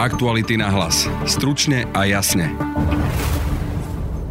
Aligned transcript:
Aktuality 0.00 0.56
na 0.56 0.72
hlas. 0.72 1.04
Stručne 1.28 1.84
a 1.92 2.08
jasne. 2.08 2.48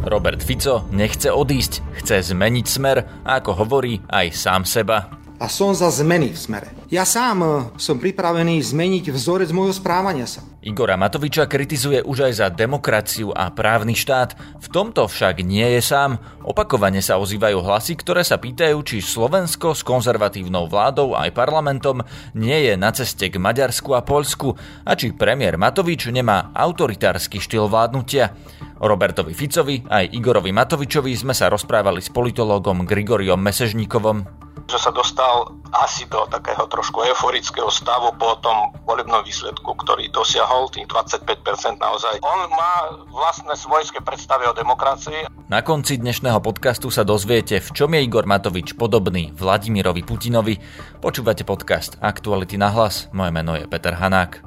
Robert 0.02 0.42
Fico 0.42 0.82
nechce 0.90 1.30
odísť, 1.30 1.94
chce 1.94 2.34
zmeniť 2.34 2.66
smer 2.66 3.06
a 3.22 3.38
ako 3.38 3.54
hovorí 3.54 4.02
aj 4.10 4.34
sám 4.34 4.66
seba 4.66 5.20
a 5.40 5.48
som 5.48 5.72
za 5.72 5.88
zmeny 5.88 6.36
v 6.36 6.38
smere. 6.38 6.68
Ja 6.92 7.08
sám 7.08 7.40
e, 7.40 7.48
som 7.80 7.96
pripravený 7.96 8.60
zmeniť 8.60 9.08
vzorec 9.08 9.48
môjho 9.56 9.72
správania 9.72 10.28
sa. 10.28 10.44
Igora 10.60 11.00
Matoviča 11.00 11.48
kritizuje 11.48 12.04
už 12.04 12.28
aj 12.28 12.32
za 12.36 12.48
demokraciu 12.52 13.32
a 13.32 13.48
právny 13.48 13.96
štát. 13.96 14.36
V 14.60 14.68
tomto 14.68 15.08
však 15.08 15.40
nie 15.40 15.64
je 15.64 15.80
sám. 15.80 16.20
Opakovane 16.44 17.00
sa 17.00 17.16
ozývajú 17.16 17.64
hlasy, 17.64 17.96
ktoré 17.96 18.20
sa 18.20 18.36
pýtajú, 18.36 18.76
či 18.84 19.00
Slovensko 19.00 19.72
s 19.72 19.80
konzervatívnou 19.80 20.68
vládou 20.68 21.16
aj 21.16 21.32
parlamentom 21.32 22.04
nie 22.36 22.68
je 22.68 22.76
na 22.76 22.92
ceste 22.92 23.32
k 23.32 23.40
Maďarsku 23.40 23.96
a 23.96 24.04
Poľsku 24.04 24.52
a 24.84 24.92
či 24.92 25.16
premiér 25.16 25.56
Matovič 25.56 26.12
nemá 26.12 26.52
autoritársky 26.52 27.40
štýl 27.40 27.64
vládnutia. 27.64 28.36
Robertovi 28.80 29.36
Ficovi 29.36 29.84
aj 29.84 30.16
Igorovi 30.16 30.50
Matovičovi 30.50 31.12
sme 31.12 31.36
sa 31.36 31.52
rozprávali 31.52 32.00
s 32.00 32.08
politológom 32.08 32.88
Grigoriom 32.88 33.38
Mesežníkovom 33.38 34.48
že 34.70 34.78
sa 34.78 34.94
dostal 34.94 35.50
asi 35.74 36.06
do 36.06 36.22
takého 36.30 36.62
trošku 36.70 37.02
euforického 37.02 37.66
stavu 37.74 38.14
po 38.14 38.38
tom 38.38 38.70
volebnom 38.86 39.26
výsledku, 39.26 39.74
ktorý 39.74 40.06
dosiahol 40.14 40.70
tých 40.70 40.86
25% 40.86 41.82
naozaj. 41.82 42.22
On 42.22 42.46
má 42.54 43.02
vlastné 43.10 43.58
svojské 43.58 43.98
predstavy 43.98 44.46
o 44.46 44.54
demokracii. 44.54 45.26
Na 45.50 45.66
konci 45.66 45.98
dnešného 45.98 46.38
podcastu 46.38 46.94
sa 46.94 47.02
dozviete, 47.02 47.58
v 47.58 47.70
čom 47.74 47.90
je 47.90 48.06
Igor 48.06 48.30
Matovič 48.30 48.78
podobný 48.78 49.34
Vladimirovi 49.34 50.06
Putinovi. 50.06 50.54
Počúvate 51.02 51.42
podcast 51.42 51.98
Aktuality 51.98 52.54
na 52.54 52.70
hlas. 52.70 53.10
Moje 53.10 53.34
meno 53.34 53.58
je 53.58 53.66
Peter 53.66 53.98
Hanák. 53.98 54.46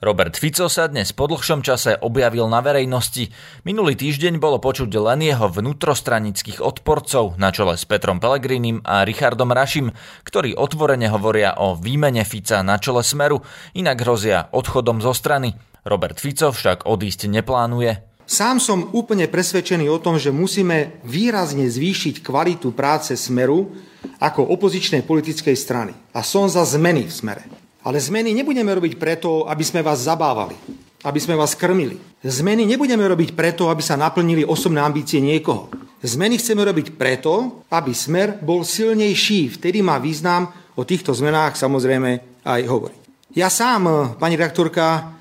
Robert 0.00 0.32
Fico 0.40 0.64
sa 0.72 0.88
dnes 0.88 1.12
po 1.12 1.28
dlhšom 1.28 1.60
čase 1.60 1.92
objavil 2.00 2.48
na 2.48 2.64
verejnosti. 2.64 3.28
Minulý 3.68 4.00
týždeň 4.00 4.40
bolo 4.40 4.56
počuť 4.56 4.88
len 4.96 5.20
jeho 5.20 5.52
vnútrostranických 5.52 6.64
odporcov 6.64 7.36
na 7.36 7.52
čele 7.52 7.76
s 7.76 7.84
Petrom 7.84 8.16
Pelegrinim 8.16 8.80
a 8.80 9.04
Richardom 9.04 9.52
Rašim, 9.52 9.92
ktorí 10.24 10.56
otvorene 10.56 11.12
hovoria 11.12 11.52
o 11.60 11.76
výmene 11.76 12.24
Fica 12.24 12.64
na 12.64 12.80
čele 12.80 13.04
Smeru, 13.04 13.44
inak 13.76 14.00
hrozia 14.00 14.48
odchodom 14.56 15.04
zo 15.04 15.12
strany. 15.12 15.52
Robert 15.84 16.16
Fico 16.16 16.48
však 16.48 16.88
odísť 16.88 17.28
neplánuje. 17.28 18.24
Sám 18.24 18.56
som 18.56 18.88
úplne 18.96 19.28
presvedčený 19.28 19.84
o 19.92 20.00
tom, 20.00 20.16
že 20.16 20.32
musíme 20.32 21.04
výrazne 21.04 21.68
zvýšiť 21.68 22.24
kvalitu 22.24 22.72
práce 22.72 23.12
Smeru 23.20 23.68
ako 24.16 24.48
opozičnej 24.48 25.04
politickej 25.04 25.56
strany. 25.60 25.92
A 26.16 26.24
som 26.24 26.48
za 26.48 26.64
zmeny 26.64 27.04
v 27.04 27.12
Smere. 27.12 27.59
Ale 27.80 27.96
zmeny 27.96 28.36
nebudeme 28.36 28.68
robiť 28.76 29.00
preto, 29.00 29.48
aby 29.48 29.64
sme 29.64 29.80
vás 29.80 30.04
zabávali, 30.04 30.52
aby 31.00 31.18
sme 31.20 31.36
vás 31.36 31.56
krmili. 31.56 31.96
Zmeny 32.20 32.68
nebudeme 32.68 33.04
robiť 33.08 33.32
preto, 33.32 33.72
aby 33.72 33.80
sa 33.80 33.96
naplnili 33.96 34.44
osobné 34.44 34.84
ambície 34.84 35.20
niekoho. 35.24 35.72
Zmeny 36.04 36.36
chceme 36.36 36.64
robiť 36.64 36.96
preto, 36.96 37.64
aby 37.72 37.92
smer 37.96 38.36
bol 38.40 38.64
silnejší. 38.64 39.56
Vtedy 39.56 39.80
má 39.80 39.96
význam 39.96 40.52
o 40.76 40.84
týchto 40.84 41.12
zmenách 41.12 41.56
samozrejme 41.56 42.44
aj 42.44 42.60
hovoriť. 42.68 43.00
Ja 43.36 43.52
sám, 43.52 44.16
pani 44.16 44.36
redaktorka, 44.36 45.16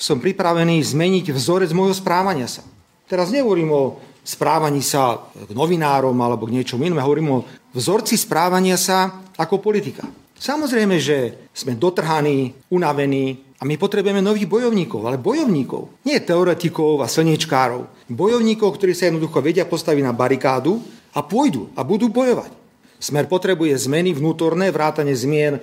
som 0.00 0.16
pripravený 0.16 0.80
zmeniť 0.80 1.34
vzorec 1.34 1.70
môjho 1.76 1.92
správania 1.92 2.48
sa. 2.48 2.64
Teraz 3.04 3.28
nehovorím 3.28 3.70
o 3.74 3.82
správaní 4.24 4.80
sa 4.80 5.28
k 5.34 5.50
novinárom 5.52 6.14
alebo 6.22 6.46
k 6.48 6.56
niečomu 6.56 6.86
inému, 6.86 7.02
hovorím 7.02 7.28
o 7.42 7.44
vzorci 7.76 8.16
správania 8.16 8.80
sa 8.80 9.28
ako 9.36 9.60
politika. 9.60 10.06
Samozrejme, 10.40 10.96
že 10.96 11.36
sme 11.52 11.76
dotrhaní, 11.76 12.56
unavení 12.72 13.44
a 13.60 13.68
my 13.68 13.76
potrebujeme 13.76 14.24
nových 14.24 14.48
bojovníkov, 14.48 15.04
ale 15.04 15.20
bojovníkov, 15.20 16.00
nie 16.08 16.16
teoretikov 16.16 17.04
a 17.04 17.12
slniečkárov. 17.12 18.08
Bojovníkov, 18.08 18.80
ktorí 18.80 18.96
sa 18.96 19.12
jednoducho 19.12 19.44
vedia 19.44 19.68
postaviť 19.68 20.00
na 20.00 20.16
barikádu 20.16 20.80
a 21.12 21.20
pôjdu 21.20 21.68
a 21.76 21.84
budú 21.84 22.08
bojovať. 22.08 22.56
Smer 22.96 23.28
potrebuje 23.28 23.76
zmeny 23.84 24.16
vnútorné, 24.16 24.72
vrátane 24.72 25.12
zmien 25.12 25.60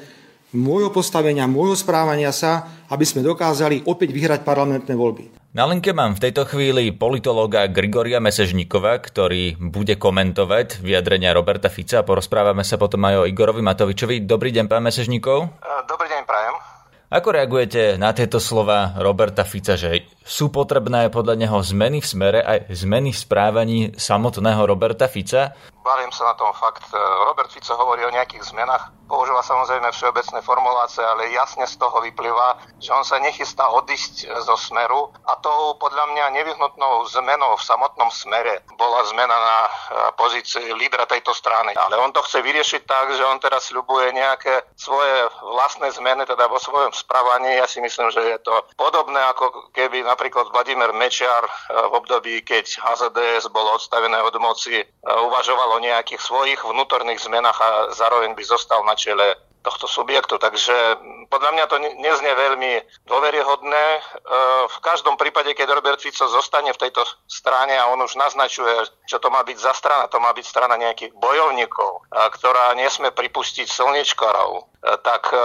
môjho 0.54 0.94
postavenia, 0.94 1.50
môjho 1.50 1.74
správania 1.74 2.30
sa, 2.30 2.70
aby 2.94 3.02
sme 3.02 3.26
dokázali 3.26 3.82
opäť 3.90 4.14
vyhrať 4.14 4.46
parlamentné 4.46 4.94
voľby. 4.94 5.37
Na 5.56 5.64
linke 5.64 5.96
mám 5.96 6.12
v 6.12 6.28
tejto 6.28 6.44
chvíli 6.44 6.92
politológa 6.92 7.72
Grigoria 7.72 8.20
Mesežníkova, 8.20 9.00
ktorý 9.00 9.56
bude 9.56 9.96
komentovať 9.96 10.84
vyjadrenia 10.84 11.32
Roberta 11.32 11.72
Fica 11.72 12.04
a 12.04 12.08
porozprávame 12.08 12.68
sa 12.68 12.76
potom 12.76 13.00
aj 13.08 13.16
o 13.16 13.28
Igorovi 13.32 13.64
Matovičovi. 13.64 14.28
Dobrý 14.28 14.52
deň, 14.52 14.68
pán 14.68 14.84
Mesežníkov. 14.84 15.48
Dobrý 15.88 16.08
deň, 16.12 16.22
prajem. 16.28 16.56
Ako 17.08 17.32
reagujete 17.32 17.96
na 17.96 18.12
tieto 18.12 18.44
slova 18.44 19.00
Roberta 19.00 19.48
Fica, 19.48 19.80
že 19.80 20.04
sú 20.28 20.52
potrebné 20.52 21.08
podľa 21.08 21.40
neho 21.40 21.58
zmeny 21.64 22.04
v 22.04 22.08
smere 22.08 22.40
aj 22.44 22.68
zmeny 22.76 23.16
v 23.16 23.22
správaní 23.24 23.80
samotného 23.96 24.68
Roberta 24.68 25.08
Fica? 25.08 25.56
Balím 25.82 26.12
sa 26.12 26.28
na 26.28 26.36
tom 26.36 26.52
fakt. 26.52 26.84
Robert 27.32 27.48
Fico 27.48 27.72
hovorí 27.80 28.04
o 28.04 28.12
nejakých 28.12 28.52
zmenách 28.52 28.92
používa 29.08 29.40
samozrejme 29.42 29.90
všeobecné 29.96 30.40
formulácie, 30.44 31.02
ale 31.02 31.32
jasne 31.32 31.64
z 31.64 31.80
toho 31.80 32.04
vyplýva, 32.04 32.60
že 32.78 32.92
on 32.92 33.08
sa 33.08 33.18
nechystá 33.24 33.72
odísť 33.72 34.28
zo 34.44 34.56
smeru 34.60 35.10
a 35.24 35.40
tou 35.40 35.80
podľa 35.80 36.12
mňa 36.12 36.36
nevyhnutnou 36.36 37.08
zmenou 37.08 37.56
v 37.56 37.64
samotnom 37.64 38.12
smere 38.12 38.68
bola 38.76 39.08
zmena 39.08 39.34
na 39.34 39.58
e, 39.66 39.72
pozícii 40.20 40.76
lídra 40.76 41.08
tejto 41.08 41.32
strany. 41.32 41.74
Ale 41.74 41.96
on 42.04 42.12
to 42.12 42.22
chce 42.28 42.44
vyriešiť 42.44 42.84
tak, 42.84 43.16
že 43.16 43.24
on 43.24 43.40
teraz 43.40 43.72
ľubuje 43.72 44.12
nejaké 44.12 44.68
svoje 44.76 45.32
vlastné 45.42 45.90
zmeny, 45.96 46.28
teda 46.28 46.52
vo 46.52 46.60
svojom 46.60 46.92
správaní. 46.92 47.58
Ja 47.58 47.66
si 47.66 47.80
myslím, 47.80 48.12
že 48.12 48.22
je 48.22 48.38
to 48.44 48.54
podobné, 48.76 49.18
ako 49.32 49.72
keby 49.72 50.04
napríklad 50.18 50.50
Vladimír 50.50 50.98
Mečiar 50.98 51.46
e, 51.46 51.52
v 51.78 51.94
období, 51.94 52.42
keď 52.42 52.82
HZDS 52.82 53.54
bolo 53.54 53.78
odstavené 53.78 54.18
od 54.26 54.34
moci, 54.42 54.82
e, 54.82 54.86
uvažoval 55.06 55.78
o 55.78 55.84
nejakých 55.86 56.18
svojich 56.18 56.58
vnútorných 56.66 57.22
zmenách 57.22 57.62
a 57.62 57.70
zároveň 57.94 58.34
by 58.34 58.42
zostal 58.42 58.82
na 58.82 58.98
čele 58.98 59.38
tohto 59.68 59.92
subjektu. 59.92 60.40
Takže 60.40 60.76
podľa 61.28 61.52
mňa 61.52 61.66
to 61.68 61.78
neznie 62.00 62.32
veľmi 62.32 62.72
dôveryhodné. 63.04 63.86
E, 64.00 64.02
v 64.72 64.78
každom 64.80 65.20
prípade, 65.20 65.52
keď 65.52 65.76
Robert 65.76 66.00
Fico 66.00 66.24
zostane 66.32 66.72
v 66.72 66.88
tejto 66.88 67.04
strane 67.28 67.76
a 67.76 67.92
on 67.92 68.00
už 68.00 68.16
naznačuje, 68.16 68.88
čo 69.12 69.20
to 69.20 69.28
má 69.28 69.44
byť 69.44 69.58
za 69.60 69.76
strana, 69.76 70.08
to 70.08 70.24
má 70.24 70.32
byť 70.32 70.46
strana 70.48 70.80
nejakých 70.80 71.12
bojovníkov, 71.20 71.92
e, 72.00 72.02
ktorá 72.40 72.72
nesmie 72.80 73.12
pripustiť 73.12 73.68
slnečkarov, 73.68 74.64
e, 74.64 74.96
tak 75.04 75.36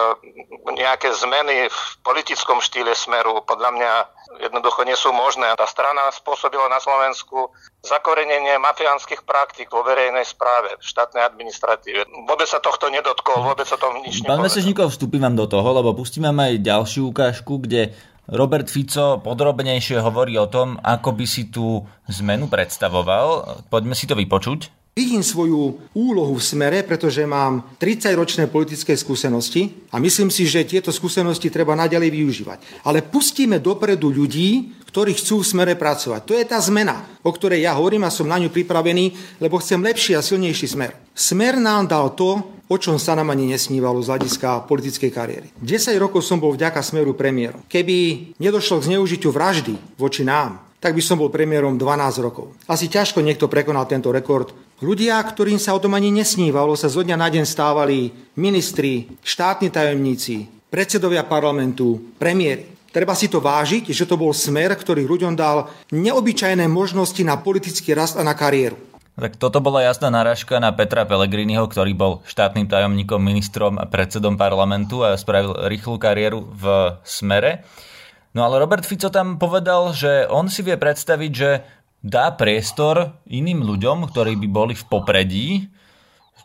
nejaké 0.71 1.11
zmeny 1.19 1.67
v 1.67 1.81
politickom 2.07 2.63
štýle 2.63 2.95
smeru 2.95 3.43
podľa 3.43 3.71
mňa 3.75 3.93
jednoducho 4.41 4.87
nie 4.87 4.97
sú 4.97 5.13
možné. 5.13 5.53
Tá 5.59 5.69
strana 5.69 6.09
spôsobila 6.15 6.71
na 6.71 6.81
Slovensku 6.81 7.53
zakorenenie 7.85 8.57
mafiánskych 8.63 9.27
praktik 9.27 9.69
vo 9.69 9.83
verejnej 9.85 10.25
správe, 10.25 10.79
v 10.79 10.85
štátnej 10.87 11.27
administratíve. 11.27 12.07
Vôbec 12.25 12.49
sa 12.49 12.63
tohto 12.63 12.89
nedotkol, 12.89 13.43
vôbec 13.43 13.67
sa 13.67 13.77
tom 13.77 14.01
nič 14.13 14.29
Pán 14.29 14.45
Mesežníkov, 14.45 14.93
vstúpim 14.93 15.25
vám 15.25 15.33
do 15.33 15.49
toho, 15.49 15.65
lebo 15.73 15.97
pustím 15.97 16.29
vám 16.29 16.45
aj 16.45 16.61
ďalšiu 16.61 17.09
ukážku, 17.09 17.65
kde 17.65 17.97
Robert 18.29 18.69
Fico 18.69 19.25
podrobnejšie 19.25 19.97
hovorí 20.05 20.37
o 20.37 20.53
tom, 20.53 20.77
ako 20.85 21.17
by 21.17 21.25
si 21.25 21.49
tú 21.49 21.81
zmenu 22.13 22.53
predstavoval. 22.53 23.65
Poďme 23.73 23.97
si 23.97 24.05
to 24.05 24.13
vypočuť. 24.13 24.82
Vidím 24.93 25.25
svoju 25.25 25.81
úlohu 25.97 26.37
v 26.37 26.45
smere, 26.45 26.85
pretože 26.85 27.25
mám 27.25 27.65
30-ročné 27.81 28.45
politické 28.53 28.93
skúsenosti 28.93 29.89
a 29.89 29.97
myslím 29.97 30.29
si, 30.29 30.45
že 30.45 30.69
tieto 30.69 30.93
skúsenosti 30.93 31.49
treba 31.49 31.73
naďalej 31.73 32.13
využívať. 32.13 32.85
Ale 32.85 33.01
pustíme 33.01 33.57
dopredu 33.57 34.13
ľudí, 34.13 34.77
ktorí 34.93 35.17
chcú 35.17 35.41
v 35.41 35.49
smere 35.49 35.75
pracovať. 35.81 36.21
To 36.29 36.37
je 36.37 36.45
tá 36.45 36.61
zmena, 36.61 37.09
o 37.25 37.33
ktorej 37.33 37.65
ja 37.65 37.73
hovorím 37.73 38.05
a 38.05 38.13
som 38.13 38.29
na 38.29 38.37
ňu 38.37 38.53
pripravený, 38.53 39.41
lebo 39.41 39.57
chcem 39.65 39.81
lepší 39.81 40.13
a 40.13 40.21
silnejší 40.21 40.69
smer. 40.69 40.93
Smer 41.17 41.57
nám 41.57 41.89
dal 41.89 42.13
to, 42.13 42.45
o 42.69 42.77
čom 42.77 43.01
sa 43.01 43.17
nám 43.17 43.33
ani 43.33 43.49
nesnívalo 43.49 44.05
z 44.05 44.13
hľadiska 44.13 44.69
politickej 44.69 45.09
kariéry. 45.09 45.49
10 45.57 45.97
rokov 45.97 46.21
som 46.21 46.37
bol 46.37 46.53
vďaka 46.53 46.85
smeru 46.85 47.17
premiérom. 47.17 47.65
Keby 47.65 47.97
nedošlo 48.37 48.85
k 48.85 48.93
zneužitiu 48.93 49.33
vraždy 49.33 49.73
voči 49.97 50.21
nám, 50.21 50.69
tak 50.83 50.99
by 50.99 51.03
som 51.05 51.15
bol 51.15 51.31
premiérom 51.31 51.79
12 51.79 52.27
rokov. 52.27 52.59
Asi 52.67 52.91
ťažko 52.91 53.23
niekto 53.23 53.47
prekonal 53.47 53.87
tento 53.87 54.11
rekord. 54.11 54.51
Ľudia, 54.83 55.23
ktorým 55.23 55.63
sa 55.63 55.79
o 55.79 55.83
tom 55.83 55.95
ani 55.95 56.11
nesnívalo, 56.11 56.75
sa 56.75 56.91
zo 56.91 57.07
dňa 57.07 57.15
na 57.15 57.31
deň 57.31 57.47
stávali 57.47 58.11
ministri, 58.35 59.07
štátni 59.23 59.71
tajomníci, 59.71 60.51
predsedovia 60.75 61.23
parlamentu, 61.23 62.03
premiéry. 62.19 62.67
Treba 62.91 63.15
si 63.15 63.31
to 63.31 63.39
vážiť, 63.39 63.95
že 63.95 64.11
to 64.11 64.19
bol 64.19 64.35
smer, 64.35 64.75
ktorý 64.75 65.07
ľuďom 65.07 65.39
dal 65.39 65.71
neobyčajné 65.95 66.67
možnosti 66.67 67.23
na 67.23 67.39
politický 67.39 67.95
rast 67.95 68.19
a 68.19 68.27
na 68.27 68.35
kariéru. 68.35 68.75
Tak 69.15 69.39
toto 69.39 69.63
bola 69.63 69.87
jasná 69.87 70.11
narážka 70.11 70.59
na 70.59 70.75
Petra 70.75 71.07
Pellegriniho, 71.07 71.63
ktorý 71.71 71.95
bol 71.95 72.13
štátnym 72.27 72.67
tajomníkom, 72.67 73.23
ministrom 73.23 73.79
a 73.79 73.87
predsedom 73.87 74.35
parlamentu 74.35 75.07
a 75.07 75.15
spravil 75.15 75.63
rýchlu 75.71 75.95
kariéru 75.95 76.43
v 76.43 76.99
smere. 77.07 77.63
No 78.35 78.43
ale 78.43 78.59
Robert 78.59 78.83
Fico 78.83 79.15
tam 79.15 79.39
povedal, 79.39 79.95
že 79.95 80.27
on 80.27 80.51
si 80.51 80.67
vie 80.67 80.75
predstaviť, 80.75 81.33
že 81.37 81.63
dá 82.03 82.35
priestor 82.35 83.15
iným 83.31 83.63
ľuďom, 83.63 84.11
ktorí 84.11 84.35
by 84.37 84.49
boli 84.51 84.75
v 84.75 84.85
popredí. 84.91 85.49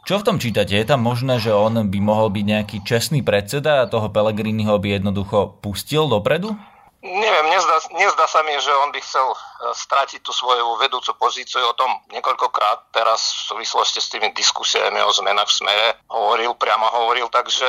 Čo 0.07 0.23
v 0.23 0.25
tom 0.25 0.37
čítate? 0.39 0.71
Je 0.77 0.87
tam 0.87 1.03
možné, 1.03 1.41
že 1.43 1.51
on 1.51 1.91
by 1.91 1.99
mohol 1.99 2.31
byť 2.31 2.45
nejaký 2.47 2.77
čestný 2.87 3.25
predseda 3.25 3.83
a 3.83 3.89
toho 3.91 4.07
Pelegriniho 4.07 4.79
by 4.79 5.01
jednoducho 5.01 5.59
pustil 5.59 6.07
dopredu? 6.07 6.55
Neviem, 7.03 7.47
nezdá, 7.53 7.77
nezdá 7.93 8.25
sa 8.25 8.41
mi, 8.41 8.57
že 8.57 8.73
on 8.73 8.89
by 8.89 8.99
chcel 9.03 9.27
e, 9.29 9.37
stratiť 9.75 10.23
tú 10.23 10.33
svoju 10.33 10.81
vedúcu 10.81 11.13
pozíciu. 11.19 11.61
O 11.61 11.77
tom 11.77 11.91
niekoľkokrát 12.09 12.89
teraz 12.89 13.37
v 13.37 13.41
súvislosti 13.53 14.01
s 14.01 14.09
tými 14.09 14.33
diskusiami 14.33 14.97
o 15.05 15.11
zmenách 15.13 15.45
v 15.45 15.57
smere 15.61 15.87
hovoril, 16.09 16.57
priamo 16.57 16.87
hovoril, 16.89 17.29
takže 17.29 17.67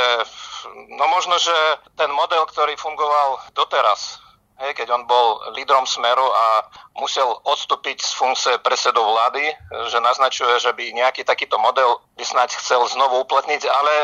no 0.97 1.05
možno, 1.13 1.37
že 1.39 1.55
ten 1.95 2.09
model, 2.11 2.49
ktorý 2.49 2.75
fungoval 2.81 3.53
doteraz, 3.53 4.17
hej, 4.59 4.73
keď 4.75 4.91
on 4.95 5.03
bol 5.07 5.41
lídrom 5.55 5.87
Smeru 5.87 6.25
a 6.25 6.67
musel 6.99 7.27
odstúpiť 7.47 8.03
z 8.03 8.13
funkcie 8.19 8.55
predsedov 8.61 9.07
vlády, 9.07 9.55
že 9.91 9.99
naznačuje, 10.03 10.59
že 10.59 10.75
by 10.75 10.95
nejaký 10.95 11.23
takýto 11.23 11.57
model 11.57 12.03
by 12.19 12.25
snáď 12.27 12.59
chcel 12.59 12.83
znovu 12.91 13.23
uplatniť, 13.23 13.63
ale 13.67 13.95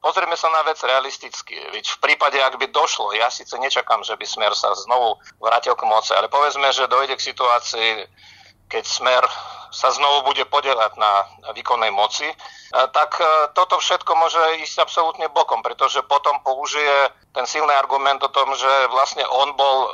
Pozrieme 0.00 0.32
sa 0.32 0.48
na 0.48 0.64
vec 0.64 0.80
realisticky. 0.80 1.60
Veď 1.76 1.84
v 1.84 1.98
prípade, 2.00 2.40
ak 2.40 2.56
by 2.56 2.72
došlo, 2.72 3.12
ja 3.12 3.28
síce 3.28 3.52
nečakám, 3.60 4.00
že 4.00 4.16
by 4.16 4.24
Smer 4.24 4.56
sa 4.56 4.72
znovu 4.72 5.20
vrátil 5.36 5.76
k 5.76 5.84
moci, 5.84 6.16
ale 6.16 6.32
povedzme, 6.32 6.72
že 6.72 6.88
dojde 6.88 7.20
k 7.20 7.26
situácii, 7.28 8.08
keď 8.70 8.84
Smer 8.86 9.24
sa 9.70 9.90
znovu 9.94 10.30
bude 10.30 10.46
podielať 10.46 10.98
na 10.98 11.26
výkonnej 11.54 11.94
moci, 11.94 12.26
tak 12.70 13.18
e, 13.18 13.50
toto 13.54 13.82
všetko 13.82 14.14
môže 14.14 14.38
ísť 14.62 14.86
absolútne 14.86 15.26
bokom, 15.30 15.62
pretože 15.62 16.06
potom 16.06 16.38
použije 16.46 17.10
ten 17.34 17.46
silný 17.46 17.70
argument 17.74 18.22
o 18.22 18.30
tom, 18.30 18.54
že 18.54 18.70
vlastne 18.90 19.26
on 19.26 19.54
bol 19.58 19.76
e, 19.86 19.90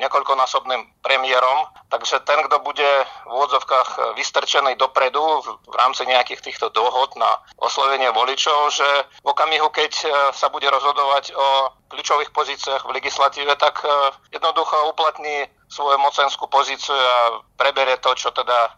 niekoľkonásobným 0.00 1.04
premiérom, 1.04 1.68
takže 1.92 2.24
ten, 2.24 2.40
kto 2.48 2.64
bude 2.64 2.90
v 3.28 3.32
úvodzovkách 3.32 4.16
vystrčený 4.16 4.76
dopredu 4.80 5.20
v 5.68 5.74
rámci 5.76 6.08
nejakých 6.08 6.44
týchto 6.44 6.72
dohod 6.72 7.12
na 7.16 7.40
oslovenie 7.60 8.08
voličov, 8.12 8.72
že 8.72 8.88
v 9.24 9.28
okamihu, 9.28 9.68
keď 9.68 9.92
e, 10.04 10.06
sa 10.32 10.48
bude 10.48 10.68
rozhodovať 10.68 11.36
o 11.36 11.48
kľúčových 11.92 12.32
pozíciách 12.32 12.84
v 12.84 12.94
legislatíve, 13.00 13.56
tak 13.56 13.80
jednoducho 14.28 14.92
uplatní 14.92 15.48
svoju 15.68 16.00
mocenskú 16.00 16.48
pozíciu 16.48 16.96
a 16.96 17.44
prebere 17.56 18.00
to, 18.00 18.16
čo 18.16 18.32
teda 18.32 18.72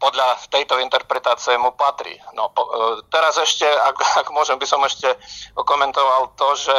podľa 0.00 0.48
tejto 0.48 0.80
interpretácie 0.80 1.60
mu 1.60 1.76
patrí. 1.76 2.16
No, 2.32 2.48
po, 2.56 2.64
e, 2.64 3.04
teraz 3.12 3.36
ešte, 3.36 3.68
ak, 3.68 3.96
ak 4.24 4.28
môžem, 4.32 4.56
by 4.56 4.66
som 4.66 4.80
ešte 4.84 5.12
komentoval 5.52 6.32
to, 6.40 6.48
že 6.56 6.76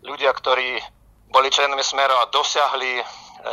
ľudia, 0.00 0.32
ktorí 0.32 0.80
boli 1.30 1.52
členmi 1.52 1.84
Smeru 1.84 2.16
a 2.16 2.30
dosiahli 2.32 3.04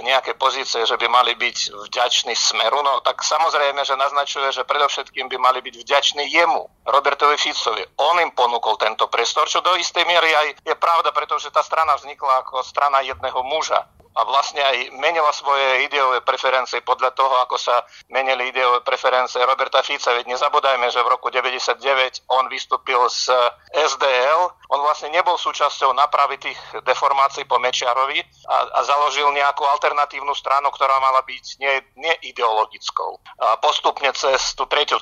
nejaké 0.03 0.35
pozície, 0.35 0.83
že 0.83 1.00
by 1.00 1.07
mali 1.07 1.31
byť 1.39 1.71
vďační 1.88 2.35
Smeru, 2.35 2.83
no 2.83 3.00
tak 3.07 3.24
samozrejme, 3.24 3.88
že 3.88 3.95
naznačuje, 3.95 4.51
že 4.51 4.68
predovšetkým 4.68 5.31
by 5.31 5.38
mali 5.39 5.63
byť 5.63 5.75
vďační 5.79 6.27
jemu, 6.27 6.68
Robertovi 6.83 7.39
Ficovi. 7.39 7.88
On 7.95 8.19
im 8.19 8.35
ponúkol 8.35 8.75
tento 8.75 9.07
priestor, 9.07 9.47
čo 9.47 9.63
do 9.63 9.79
istej 9.79 10.03
miery 10.03 10.27
aj 10.27 10.47
je 10.59 10.75
pravda, 10.75 11.15
pretože 11.15 11.56
tá 11.56 11.63
strana 11.63 11.95
vznikla 11.95 12.44
ako 12.44 12.68
strana 12.68 13.00
jedného 13.00 13.39
muža 13.47 13.88
a 14.18 14.25
vlastne 14.25 14.58
aj 14.66 14.98
menila 14.98 15.30
svoje 15.30 15.86
ideové 15.86 16.25
preferencie 16.25 16.81
podľa 16.81 17.14
toho, 17.14 17.38
ako 17.46 17.62
sa 17.62 17.86
menili 18.10 18.50
ideové 18.50 18.81
preferencie 18.81 19.38
Roberta 19.46 19.86
Fica. 19.86 20.10
Veď 20.18 20.34
nezabúdajme, 20.34 20.90
že 20.90 21.06
v 21.06 21.12
roku 21.14 21.30
99 21.30 22.25
on 22.34 22.50
vystúpil 22.50 22.98
z 23.14 23.30
SDL, 23.78 24.58
on 24.74 24.80
vlastne 24.81 25.14
nebol 25.14 25.38
súčasťou 25.38 25.94
napravy 25.94 26.42
tých 26.42 26.58
deformácií 26.81 27.46
po 27.46 27.62
Mečiarovi 27.62 28.18
a, 28.50 28.58
a 28.75 28.80
založil 28.84 29.30
nejakú 29.38 29.62
alternatívnu 29.64 30.34
stranu, 30.34 30.74
ktorá 30.74 30.98
mala 30.98 31.22
byť 31.22 31.46
nie, 31.62 31.74
neideologickou. 31.96 33.22
A 33.38 33.62
postupne 33.62 34.10
cez 34.18 34.58
tú 34.58 34.66
tretiu, 34.66 34.98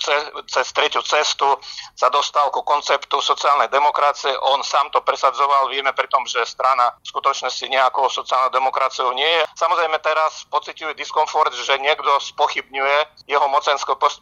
cez 0.45 0.67
tretiu 0.75 0.99
cestu 1.07 1.47
sa 1.95 2.11
dostal 2.11 2.51
ku 2.51 2.67
konceptu 2.67 3.23
sociálnej 3.23 3.71
demokracie. 3.71 4.35
On 4.51 4.59
sám 4.59 4.91
to 4.91 4.99
presadzoval. 5.01 5.71
Vieme 5.71 5.95
pri 5.95 6.11
tom, 6.11 6.27
že 6.27 6.43
strana 6.43 6.91
v 6.99 7.07
skutočnosti 7.09 7.65
nejakou 7.71 8.11
sociálnou 8.11 8.51
demokraciou 8.51 9.04
dôvodov 9.05 9.21
nie 9.21 9.29
je. 9.29 9.43
Samozrejme 9.53 9.97
teraz 10.01 10.49
pociťuje 10.49 10.97
diskomfort, 10.97 11.53
že 11.53 11.77
niekto 11.77 12.09
spochybňuje 12.33 13.29
jeho 13.29 13.47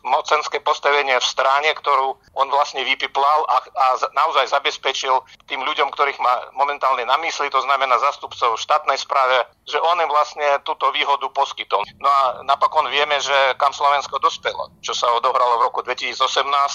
mocenské 0.04 0.60
postavenie 0.60 1.16
v 1.16 1.26
strane, 1.26 1.72
ktorú 1.72 2.20
on 2.36 2.48
vlastne 2.52 2.84
vypiplal 2.84 3.48
a, 3.48 3.58
a 3.64 3.86
naozaj 4.12 4.52
zabezpečil 4.52 5.24
tým 5.48 5.64
ľuďom, 5.64 5.88
ktorých 5.96 6.20
má 6.20 6.52
momentálne 6.60 7.08
na 7.08 7.16
mysli, 7.24 7.48
to 7.48 7.64
znamená 7.64 7.96
zastupcov 8.04 8.60
štátnej 8.60 9.00
správe, 9.00 9.48
že 9.64 9.80
on 9.80 9.96
im 10.04 10.12
vlastne 10.12 10.60
túto 10.68 10.92
výhodu 10.92 11.24
poskytol. 11.32 11.88
No 12.04 12.10
a 12.12 12.44
napokon 12.44 12.92
vieme, 12.92 13.16
že 13.24 13.56
kam 13.56 13.72
Slovensko 13.72 14.20
dospelo. 14.20 14.76
Čo 14.84 14.92
sa 14.92 15.08
odohralo 15.16 15.64
v 15.64 15.66
roku 15.72 15.80
2018, 15.86 16.20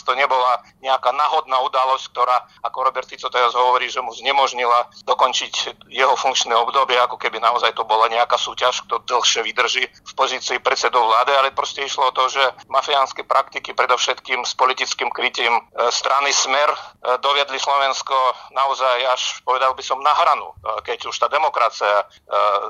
to 0.09 0.17
nebola 0.17 0.65
nejaká 0.81 1.13
náhodná 1.13 1.61
udalosť, 1.69 2.05
ktorá, 2.17 2.37
ako 2.65 2.79
Robert 2.89 3.09
Fico 3.09 3.29
teraz 3.29 3.53
hovorí, 3.53 3.93
že 3.93 4.01
mu 4.01 4.15
znemožnila 4.17 4.89
dokončiť 5.05 5.85
jeho 5.93 6.15
funkčné 6.17 6.55
obdobie, 6.57 6.97
ako 6.97 7.21
keby 7.21 7.43
naozaj 7.43 7.75
to 7.75 7.85
bola 7.99 8.15
nejaká 8.15 8.39
súťaž, 8.39 8.87
kto 8.87 9.03
dlhšie 9.03 9.43
vydrží 9.43 9.83
v 9.91 10.13
pozícii 10.15 10.63
predsedov 10.63 11.03
vlády, 11.11 11.35
ale 11.35 11.51
proste 11.51 11.83
išlo 11.83 12.09
o 12.09 12.15
to, 12.15 12.31
že 12.31 12.39
mafiánske 12.71 13.27
praktiky, 13.27 13.75
predovšetkým 13.75 14.47
s 14.47 14.55
politickým 14.55 15.11
krytím 15.11 15.51
e, 15.51 15.91
strany 15.91 16.31
Smer, 16.31 16.71
e, 16.71 16.79
doviedli 17.19 17.59
Slovensko 17.59 18.15
naozaj 18.55 18.97
až, 19.11 19.23
povedal 19.43 19.75
by 19.75 19.83
som, 19.83 19.99
na 19.99 20.15
hranu, 20.15 20.55
e, 20.55 20.87
keď 20.87 21.11
už 21.11 21.17
tá 21.19 21.27
demokracia 21.27 22.07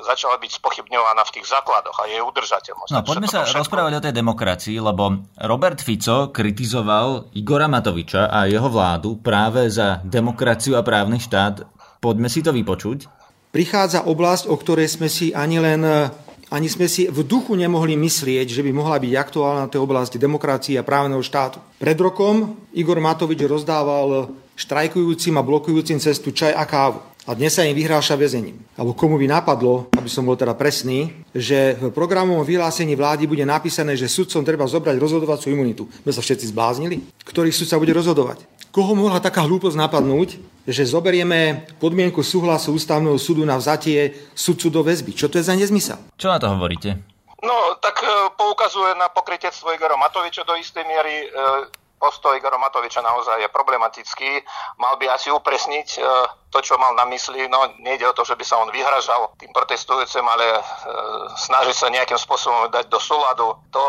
začala 0.07 0.39
byť 0.39 0.63
spochybňovaná 0.63 1.21
v 1.27 1.33
tých 1.35 1.45
základoch 1.51 1.93
a 1.99 2.07
jej 2.07 2.23
udržateľnosť. 2.23 2.91
No 2.95 3.03
poďme 3.03 3.27
sa 3.27 3.43
všetko... 3.45 3.59
rozprávať 3.61 3.93
o 3.99 4.03
tej 4.07 4.13
demokracii, 4.15 4.77
lebo 4.79 5.27
Robert 5.45 5.83
Fico 5.83 6.31
kritizoval 6.31 7.35
Igora 7.35 7.67
Matoviča 7.67 8.31
a 8.31 8.47
jeho 8.47 8.71
vládu 8.71 9.19
práve 9.19 9.67
za 9.67 9.99
demokraciu 10.01 10.79
a 10.79 10.81
právny 10.81 11.19
štát. 11.19 11.67
Poďme 11.99 12.31
si 12.31 12.39
to 12.39 12.55
vypočuť. 12.55 13.18
Prichádza 13.49 14.05
oblasť, 14.05 14.45
o 14.45 14.55
ktorej 14.55 14.93
sme 14.93 15.09
si 15.09 15.33
ani 15.33 15.57
len 15.57 15.81
ani 16.49 16.65
sme 16.65 16.89
si 16.89 17.05
v 17.05 17.21
duchu 17.21 17.53
nemohli 17.53 17.93
myslieť, 17.93 18.49
že 18.49 18.65
by 18.65 18.73
mohla 18.73 18.97
byť 18.97 19.13
aktuálna 19.13 19.69
tá 19.69 19.77
oblasť 19.77 20.17
demokracie 20.17 20.81
a 20.81 20.85
právneho 20.85 21.21
štátu. 21.21 21.61
Pred 21.77 21.97
rokom 22.01 22.57
Igor 22.73 22.97
Matovič 22.97 23.37
rozdával 23.45 24.33
štrajkujúcim 24.57 25.37
a 25.37 25.45
blokujúcim 25.45 26.01
cestu 26.01 26.33
čaj 26.33 26.57
a 26.57 26.65
kávu 26.65 27.09
a 27.29 27.37
dnes 27.37 27.53
sa 27.53 27.61
im 27.61 27.77
vyhráša 27.77 28.17
väzením. 28.17 28.57
Alebo 28.73 28.97
komu 28.97 29.21
by 29.21 29.29
napadlo, 29.29 29.85
aby 29.93 30.09
som 30.09 30.25
bol 30.25 30.33
teda 30.33 30.57
presný, 30.57 31.13
že 31.29 31.77
v 31.77 31.93
programovom 31.93 32.41
vyhlásení 32.41 32.97
vlády 32.97 33.29
bude 33.29 33.45
napísané, 33.45 33.93
že 33.93 34.09
sudcom 34.09 34.41
treba 34.41 34.65
zobrať 34.65 34.97
rozhodovacú 34.97 35.53
imunitu. 35.53 35.85
My 36.01 36.09
sa 36.09 36.25
všetci 36.25 36.49
zbláznili? 36.49 37.05
Ktorý 37.21 37.53
sudca 37.53 37.77
bude 37.77 37.93
rozhodovať? 37.93 38.41
Koho 38.69 38.93
mohla 38.93 39.17
taká 39.17 39.41
hlúposť 39.49 39.81
napadnúť, 39.81 40.37
že 40.69 40.85
zoberieme 40.85 41.65
podmienku 41.81 42.21
súhlasu 42.21 42.77
ústavného 42.77 43.17
súdu 43.17 43.41
na 43.41 43.57
vzatie 43.57 44.13
sudcu 44.37 44.69
do 44.69 44.81
väzby? 44.85 45.17
Čo 45.17 45.25
to 45.25 45.41
je 45.41 45.47
za 45.49 45.57
nezmysel? 45.57 45.97
Čo 46.13 46.29
na 46.29 46.37
to 46.37 46.53
hovoríte? 46.53 47.01
No, 47.41 47.81
tak 47.81 48.05
e, 48.05 48.29
poukazuje 48.37 48.93
na 48.93 49.09
pokrytectvo 49.09 49.73
Igora 49.73 49.97
Matoviča 49.97 50.45
do 50.45 50.53
istej 50.53 50.85
miery. 50.85 51.25
E, 51.25 51.27
postoj 51.97 52.37
Igora 52.37 52.61
Matoviča 52.61 53.01
naozaj 53.01 53.41
je 53.41 53.49
problematický. 53.49 54.45
Mal 54.77 55.01
by 55.01 55.17
asi 55.17 55.33
upresniť 55.33 55.87
e, 55.97 55.99
to, 56.49 56.59
čo 56.65 56.75
mal 56.81 56.97
na 56.97 57.05
mysli. 57.13 57.45
No, 57.47 57.61
nejde 57.79 58.09
o 58.09 58.13
to, 58.17 58.25
že 58.25 58.33
by 58.33 58.43
sa 58.45 58.57
on 58.61 58.73
vyhražal 58.73 59.33
tým 59.37 59.53
protestujúcim, 59.53 60.25
ale 60.25 60.45
e, 60.57 60.61
snaží 61.37 61.73
sa 61.73 61.93
nejakým 61.93 62.17
spôsobom 62.17 62.73
dať 62.73 62.89
do 62.89 62.99
súladu 62.99 63.53
to, 63.69 63.85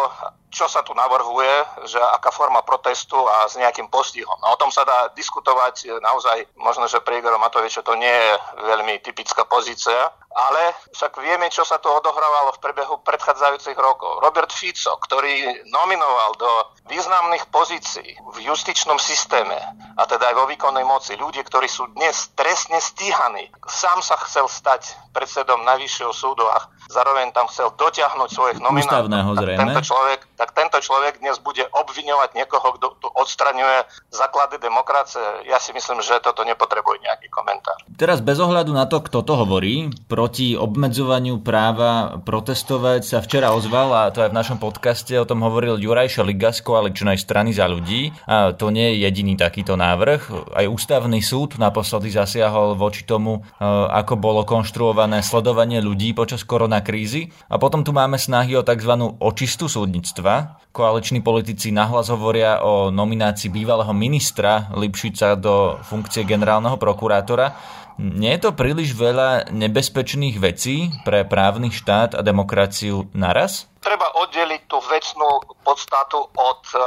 čo 0.51 0.67
sa 0.67 0.83
tu 0.83 0.91
navrhuje, 0.93 1.87
že 1.87 1.97
aká 2.19 2.35
forma 2.35 2.61
protestu 2.67 3.17
a 3.17 3.47
s 3.47 3.55
nejakým 3.55 3.87
postihom. 3.87 4.35
No, 4.43 4.59
o 4.59 4.61
tom 4.61 4.75
sa 4.75 4.83
dá 4.83 5.09
diskutovať 5.15 6.03
naozaj, 6.03 6.59
možno, 6.59 6.91
že 6.91 6.99
pre 7.01 7.23
Igora 7.23 7.39
Matoviča 7.39 7.87
to 7.87 7.95
nie 7.95 8.11
je 8.11 8.33
veľmi 8.67 8.99
typická 8.99 9.47
pozícia, 9.47 10.11
ale 10.31 10.75
však 10.91 11.23
vieme, 11.23 11.51
čo 11.51 11.63
sa 11.63 11.79
tu 11.79 11.87
odohrávalo 11.91 12.55
v 12.55 12.63
prebehu 12.63 12.99
predchádzajúcich 13.03 13.79
rokov. 13.79 14.23
Robert 14.23 14.51
Fico, 14.51 14.99
ktorý 14.99 15.67
nominoval 15.71 16.35
do 16.39 16.51
významných 16.91 17.51
pozícií 17.51 18.19
v 18.19 18.37
justičnom 18.43 18.99
systéme, 18.99 19.59
a 19.99 20.03
teda 20.07 20.35
aj 20.35 20.37
vo 20.39 20.47
výkonnej 20.51 20.87
moci, 20.87 21.15
ľudí, 21.15 21.43
ktorí 21.47 21.67
sú 21.71 21.91
dnes 21.95 22.31
trestne 22.51 22.83
stíhaní, 22.83 23.47
sám 23.71 24.03
sa 24.03 24.19
chcel 24.27 24.51
stať 24.51 24.99
predsedom 25.15 25.63
Najvyššieho 25.63 26.11
súdu 26.11 26.43
a 26.51 26.67
zároveň 26.91 27.31
tam 27.31 27.47
chcel 27.47 27.71
dotiahnuť 27.79 28.27
svojich 28.27 28.59
nominátov. 28.59 29.07
Tento 29.55 29.81
človek, 29.87 30.27
tak 30.35 30.51
tento 30.59 30.83
človek 30.83 31.23
dnes 31.23 31.39
bude 31.39 31.63
obviňovať 31.71 32.35
niekoho, 32.35 32.75
kto 32.75 32.99
tu 32.99 33.07
odstraňuje 33.21 33.85
základy 34.09 34.57
demokracie. 34.57 35.21
Ja 35.47 35.61
si 35.61 35.77
myslím, 35.77 36.01
že 36.01 36.19
toto 36.25 36.43
nepotrebuje 36.43 37.05
nejaký 37.05 37.29
komentár. 37.29 37.77
Teraz 38.01 38.25
bez 38.25 38.41
ohľadu 38.41 38.73
na 38.73 38.89
to, 38.89 39.05
kto 39.05 39.21
to 39.21 39.35
hovorí, 39.37 39.93
proti 40.09 40.57
obmedzovaniu 40.57 41.45
práva 41.45 42.19
protestovať 42.25 43.05
sa 43.05 43.19
včera 43.21 43.53
ozval, 43.53 43.93
a 43.93 44.03
to 44.09 44.25
aj 44.25 44.33
v 44.33 44.39
našom 44.41 44.59
podcaste 44.59 45.13
o 45.21 45.29
tom 45.29 45.45
hovoril 45.45 45.77
Juraj 45.77 46.17
Šeliga 46.17 46.51
z 46.51 46.65
koaličnej 46.65 47.21
strany 47.21 47.53
za 47.53 47.69
ľudí. 47.69 48.11
A 48.25 48.57
to 48.57 48.73
nie 48.73 48.97
je 48.97 49.05
jediný 49.05 49.37
takýto 49.37 49.77
návrh. 49.77 50.53
Aj 50.57 50.67
ústavný 50.67 51.21
súd 51.21 51.61
naposledy 51.61 52.09
zasiahol 52.09 52.75
voči 52.75 53.05
tomu, 53.05 53.45
e, 53.61 53.65
ako 53.91 54.17
bolo 54.17 54.43
konštruované 54.49 55.21
sledovanie 55.21 55.85
ľudí 55.85 56.17
počas 56.17 56.43
koronakrízy. 56.47 57.29
A 57.53 57.61
potom 57.61 57.85
tu 57.85 57.93
máme 57.93 58.17
snahy 58.17 58.57
o 58.57 58.65
tzv. 58.65 58.93
očistu 59.21 59.69
súdnictva. 59.69 60.63
Koaliční 60.73 61.21
politici 61.21 61.75
nahlas 61.75 62.09
hovoria 62.15 62.63
o 62.63 62.95
nominácii 62.95 63.51
bývalého 63.51 63.91
ministra 63.91 64.71
Lipšica 64.71 65.35
do 65.35 65.83
funkcie 65.83 66.23
generálneho 66.23 66.79
prokurátora. 66.79 67.59
Nie 67.99 68.39
je 68.39 68.47
to 68.47 68.51
príliš 68.55 68.95
veľa 68.95 69.51
nebezpečných 69.51 70.39
vecí 70.39 70.95
pre 71.03 71.27
právny 71.27 71.75
štát 71.75 72.15
a 72.15 72.23
demokraciu 72.23 73.11
naraz? 73.19 73.67
Treba 73.83 74.15
oddeliť 74.15 74.63
tú 74.71 74.79
vecnú 74.87 75.43
podstatu 75.67 76.23
od 76.39 76.63
e, 76.71 76.79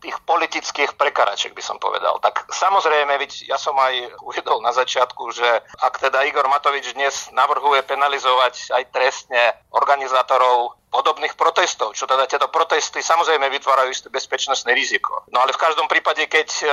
tých 0.00 0.16
politických 0.24 0.96
prekaračiek, 0.96 1.52
by 1.52 1.60
som 1.60 1.76
povedal. 1.76 2.16
Tak 2.24 2.48
samozrejme, 2.48 3.20
ja 3.44 3.60
som 3.60 3.76
aj 3.76 4.16
uvedol 4.24 4.64
na 4.64 4.72
začiatku, 4.72 5.28
že 5.36 5.44
ak 5.84 6.00
teda 6.00 6.24
Igor 6.24 6.48
Matovič 6.48 6.96
dnes 6.96 7.28
navrhuje 7.36 7.84
penalizovať 7.84 8.72
aj 8.80 8.82
trestne 8.96 9.60
organizátorov 9.76 10.72
podobných 10.96 11.36
protestov, 11.36 11.92
čo 11.92 12.08
teda 12.08 12.24
tieto 12.24 12.48
protesty 12.48 13.04
samozrejme 13.04 13.52
vytvárajú 13.52 13.92
isté 13.92 14.08
bezpečnostné 14.08 14.72
riziko. 14.72 15.28
No 15.28 15.44
ale 15.44 15.52
v 15.52 15.60
každom 15.60 15.84
prípade, 15.92 16.24
keď 16.24 16.48
e, 16.48 16.66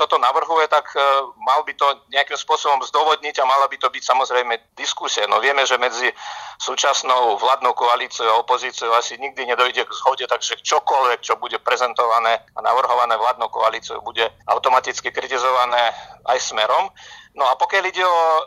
toto 0.00 0.16
navrhuje, 0.16 0.64
tak 0.72 0.88
e, 0.96 0.98
mal 1.44 1.60
by 1.68 1.76
to 1.76 1.84
nejakým 2.08 2.40
spôsobom 2.40 2.80
zdôvodniť 2.88 3.36
a 3.36 3.44
mala 3.44 3.68
by 3.68 3.76
to 3.76 3.92
byť 3.92 4.00
samozrejme 4.00 4.56
diskusia. 4.80 5.28
No 5.28 5.44
vieme, 5.44 5.68
že 5.68 5.76
medzi 5.76 6.08
súčasnou 6.56 7.36
vládnou 7.36 7.76
koalíciou 7.76 8.32
a 8.32 8.40
opozíciou 8.40 8.96
asi 8.96 9.20
nikdy 9.20 9.44
nedojde 9.44 9.84
k 9.84 9.92
zhode, 9.92 10.24
takže 10.24 10.64
čokoľvek, 10.64 11.20
čo 11.20 11.36
bude 11.36 11.60
prezentované 11.60 12.40
a 12.56 12.60
navrhované 12.64 13.12
vládnou 13.20 13.52
koalíciou, 13.52 14.00
bude 14.00 14.24
automaticky 14.48 15.12
kritizované 15.12 15.92
aj 16.24 16.40
smerom. 16.40 16.88
No 17.36 17.44
a 17.44 17.60
pokiaľ 17.60 17.84
ide 17.92 18.08
o 18.08 18.22
e, 18.24 18.42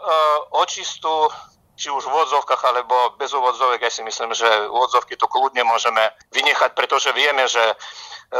očistú 0.57 1.29
či 1.73 1.89
už 1.89 2.05
v 2.05 2.13
úvodzovkách 2.13 2.61
alebo 2.69 3.17
bez 3.17 3.33
úvodzovek, 3.33 3.81
ja 3.81 3.91
si 3.91 4.05
myslím, 4.05 4.37
že 4.37 4.45
úvodzovky 4.69 5.17
tu 5.17 5.25
kľudne 5.25 5.65
môžeme 5.65 6.01
vynechať, 6.29 6.77
pretože 6.77 7.09
vieme, 7.17 7.49
že 7.49 7.61
e, 7.61 7.75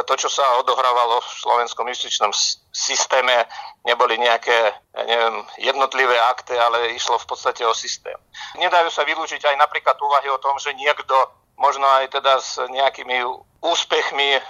to, 0.05 0.13
čo 0.13 0.29
sa 0.29 0.61
odohrávalo 0.61 1.17
v 1.17 1.29
slovenskom 1.41 1.89
justičnom 1.89 2.29
systéme, 2.69 3.49
neboli 3.89 4.21
nejaké 4.21 4.77
ja 4.93 5.03
neviem, 5.09 5.41
jednotlivé 5.57 6.13
akty, 6.29 6.53
ale 6.53 6.93
išlo 6.93 7.17
v 7.17 7.25
podstate 7.25 7.65
o 7.65 7.73
systém. 7.73 8.15
Nedajú 8.61 8.93
sa 8.93 9.01
vylúčiť 9.01 9.41
aj 9.49 9.55
napríklad 9.57 9.97
úvahy 9.97 10.29
o 10.29 10.37
tom, 10.37 10.61
že 10.61 10.77
niekto 10.77 11.13
možno 11.57 11.85
aj 11.85 12.13
teda 12.13 12.37
s 12.37 12.61
nejakými 12.69 13.25
úspechmi 13.63 14.29
e, 14.35 14.41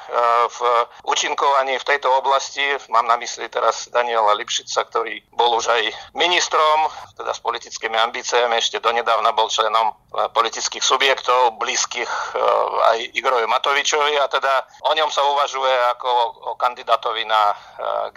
v 0.50 0.60
učinkovaní 1.06 1.78
v 1.78 1.86
tejto 1.86 2.10
oblasti. 2.10 2.66
Mám 2.90 3.06
na 3.06 3.16
mysli 3.22 3.46
teraz 3.46 3.86
Daniela 3.94 4.34
Lipšica, 4.34 4.90
ktorý 4.90 5.22
bol 5.38 5.62
už 5.62 5.70
aj 5.70 5.84
ministrom, 6.18 6.90
teda 7.14 7.30
s 7.30 7.40
politickými 7.46 7.94
ambíciami, 7.94 8.58
ešte 8.58 8.82
donedávna 8.82 9.30
bol 9.38 9.54
členom 9.54 9.94
e, 9.94 10.26
politických 10.34 10.82
subjektov, 10.82 11.62
blízkych 11.62 12.10
e, 12.10 12.42
aj 12.90 12.98
Igorovi 13.14 13.46
Matovičovi 13.46 14.18
a 14.18 14.26
teda 14.26 14.66
o 14.90 14.92
ňom 14.98 15.14
sa 15.14 15.22
uvažuje 15.30 15.74
ako 15.94 16.10
o 16.50 16.52
kandidátovi 16.58 17.24
na 17.30 17.54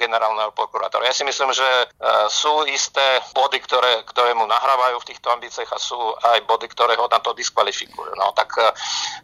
generálneho 0.00 0.54
prokurátora. 0.56 1.08
Ja 1.10 1.14
si 1.16 1.26
myslím, 1.26 1.50
že 1.52 1.66
sú 2.30 2.64
isté 2.70 3.20
body, 3.34 3.58
ktoré, 3.60 4.06
ktoré 4.06 4.32
mu 4.32 4.46
nahrávajú 4.46 5.02
v 5.02 5.08
týchto 5.12 5.28
ambíciách 5.34 5.70
a 5.74 5.78
sú 5.80 5.98
aj 6.22 6.46
body, 6.46 6.70
ktoré 6.70 6.94
ho 6.96 7.10
na 7.10 7.18
to 7.20 7.34
diskvalifikujú. 7.34 8.14
No 8.16 8.32
tak 8.32 8.54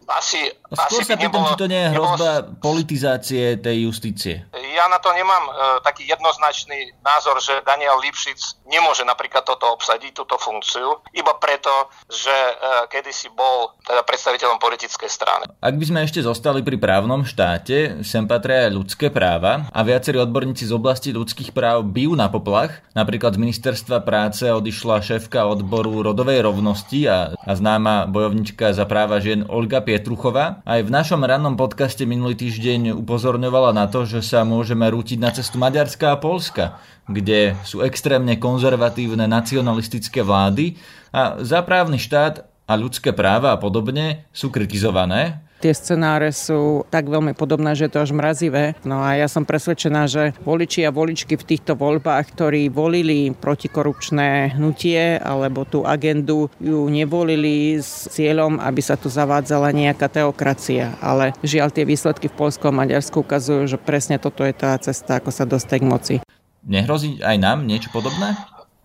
asi, 0.08 0.50
Skôr 0.72 1.00
asi 1.00 1.14
pýtam, 1.14 1.46
či 1.54 1.61
to 1.62 1.70
nie 1.70 1.78
je 1.86 1.88
hrozba 1.94 2.42
politizácie 2.58 3.54
tej 3.62 3.86
justície? 3.86 4.50
Ja 4.72 4.88
na 4.88 4.96
to 4.96 5.12
nemám 5.12 5.44
e, 5.46 5.52
taký 5.84 6.08
jednoznačný 6.08 6.96
názor, 7.04 7.36
že 7.44 7.60
Daniel 7.62 8.00
Lipšic 8.00 8.64
nemôže 8.64 9.04
napríklad 9.04 9.44
toto 9.44 9.68
obsadiť, 9.76 10.16
túto 10.16 10.40
funkciu, 10.40 11.04
iba 11.12 11.36
preto, 11.36 11.92
že 12.08 12.32
e, 12.32 12.54
kedysi 12.88 13.28
bol 13.36 13.76
teda 13.84 14.00
predstaviteľom 14.00 14.56
politickej 14.56 15.10
strany. 15.12 15.44
Ak 15.60 15.76
by 15.76 15.84
sme 15.84 16.00
ešte 16.08 16.24
zostali 16.24 16.64
pri 16.64 16.80
právnom 16.80 17.28
štáte, 17.28 18.00
sem 18.00 18.24
patria 18.24 18.66
aj 18.66 18.72
ľudské 18.72 19.12
práva 19.12 19.68
a 19.68 19.80
viacerí 19.84 20.16
odborníci 20.16 20.64
z 20.64 20.72
oblasti 20.72 21.12
ľudských 21.12 21.52
práv 21.52 21.84
bijú 21.84 22.16
na 22.16 22.32
poplach. 22.32 22.80
Napríklad 22.96 23.36
z 23.36 23.42
ministerstva 23.44 24.00
práce 24.00 24.48
odišla 24.48 25.04
šéfka 25.04 25.44
odboru 25.44 26.00
rodovej 26.00 26.40
rovnosti 26.48 27.00
a, 27.04 27.36
a 27.36 27.52
známa 27.52 28.08
bojovnička 28.08 28.72
za 28.72 28.88
práva 28.88 29.20
žien 29.20 29.44
Olga 29.52 29.84
Pietruchová. 29.84 30.64
Aj 30.64 30.80
v 30.80 30.88
našom 30.88 31.20
rannom 31.20 31.60
podcaste 31.60 32.08
minulý 32.08 32.40
týždeň 32.40 32.96
upozorňovala 33.04 33.76
na 33.76 33.84
to, 33.90 34.08
že 34.08 34.24
sa 34.24 34.48
môžeme 34.62 34.86
rútiť 34.86 35.18
na 35.18 35.34
cestu 35.34 35.58
Maďarska 35.58 36.14
a 36.14 36.20
Polska, 36.22 36.78
kde 37.10 37.58
sú 37.66 37.82
extrémne 37.82 38.38
konzervatívne 38.38 39.26
nacionalistické 39.26 40.22
vlády 40.22 40.78
a 41.10 41.42
za 41.42 41.66
právny 41.66 41.98
štát 41.98 42.46
a 42.70 42.72
ľudské 42.78 43.10
práva 43.10 43.50
a 43.50 43.58
podobne 43.58 44.30
sú 44.30 44.54
kritizované 44.54 45.42
tie 45.62 45.70
scenáre 45.70 46.34
sú 46.34 46.82
tak 46.90 47.06
veľmi 47.06 47.38
podobné, 47.38 47.78
že 47.78 47.86
je 47.86 47.92
to 47.94 48.02
až 48.02 48.10
mrazivé. 48.10 48.74
No 48.82 48.98
a 48.98 49.14
ja 49.14 49.30
som 49.30 49.46
presvedčená, 49.46 50.10
že 50.10 50.34
voliči 50.42 50.82
a 50.82 50.90
voličky 50.90 51.38
v 51.38 51.46
týchto 51.54 51.78
voľbách, 51.78 52.34
ktorí 52.34 52.66
volili 52.66 53.30
protikorupčné 53.30 54.58
hnutie 54.58 55.22
alebo 55.22 55.62
tú 55.62 55.86
agendu, 55.86 56.50
ju 56.58 56.90
nevolili 56.90 57.78
s 57.78 58.10
cieľom, 58.10 58.58
aby 58.58 58.82
sa 58.82 58.98
tu 58.98 59.06
zavádzala 59.06 59.70
nejaká 59.70 60.10
teokracia. 60.10 60.98
Ale 60.98 61.30
žiaľ 61.46 61.70
tie 61.70 61.86
výsledky 61.86 62.26
v 62.26 62.34
Polsku 62.34 62.66
a 62.66 62.74
Maďarsku 62.74 63.22
ukazujú, 63.22 63.70
že 63.70 63.78
presne 63.78 64.18
toto 64.18 64.42
je 64.42 64.50
tá 64.50 64.74
cesta, 64.82 65.22
ako 65.22 65.30
sa 65.30 65.46
dostať 65.46 65.78
k 65.78 65.86
moci. 65.86 66.14
Nehrozí 66.66 67.22
aj 67.22 67.36
nám 67.38 67.66
niečo 67.66 67.90
podobné? 67.94 68.34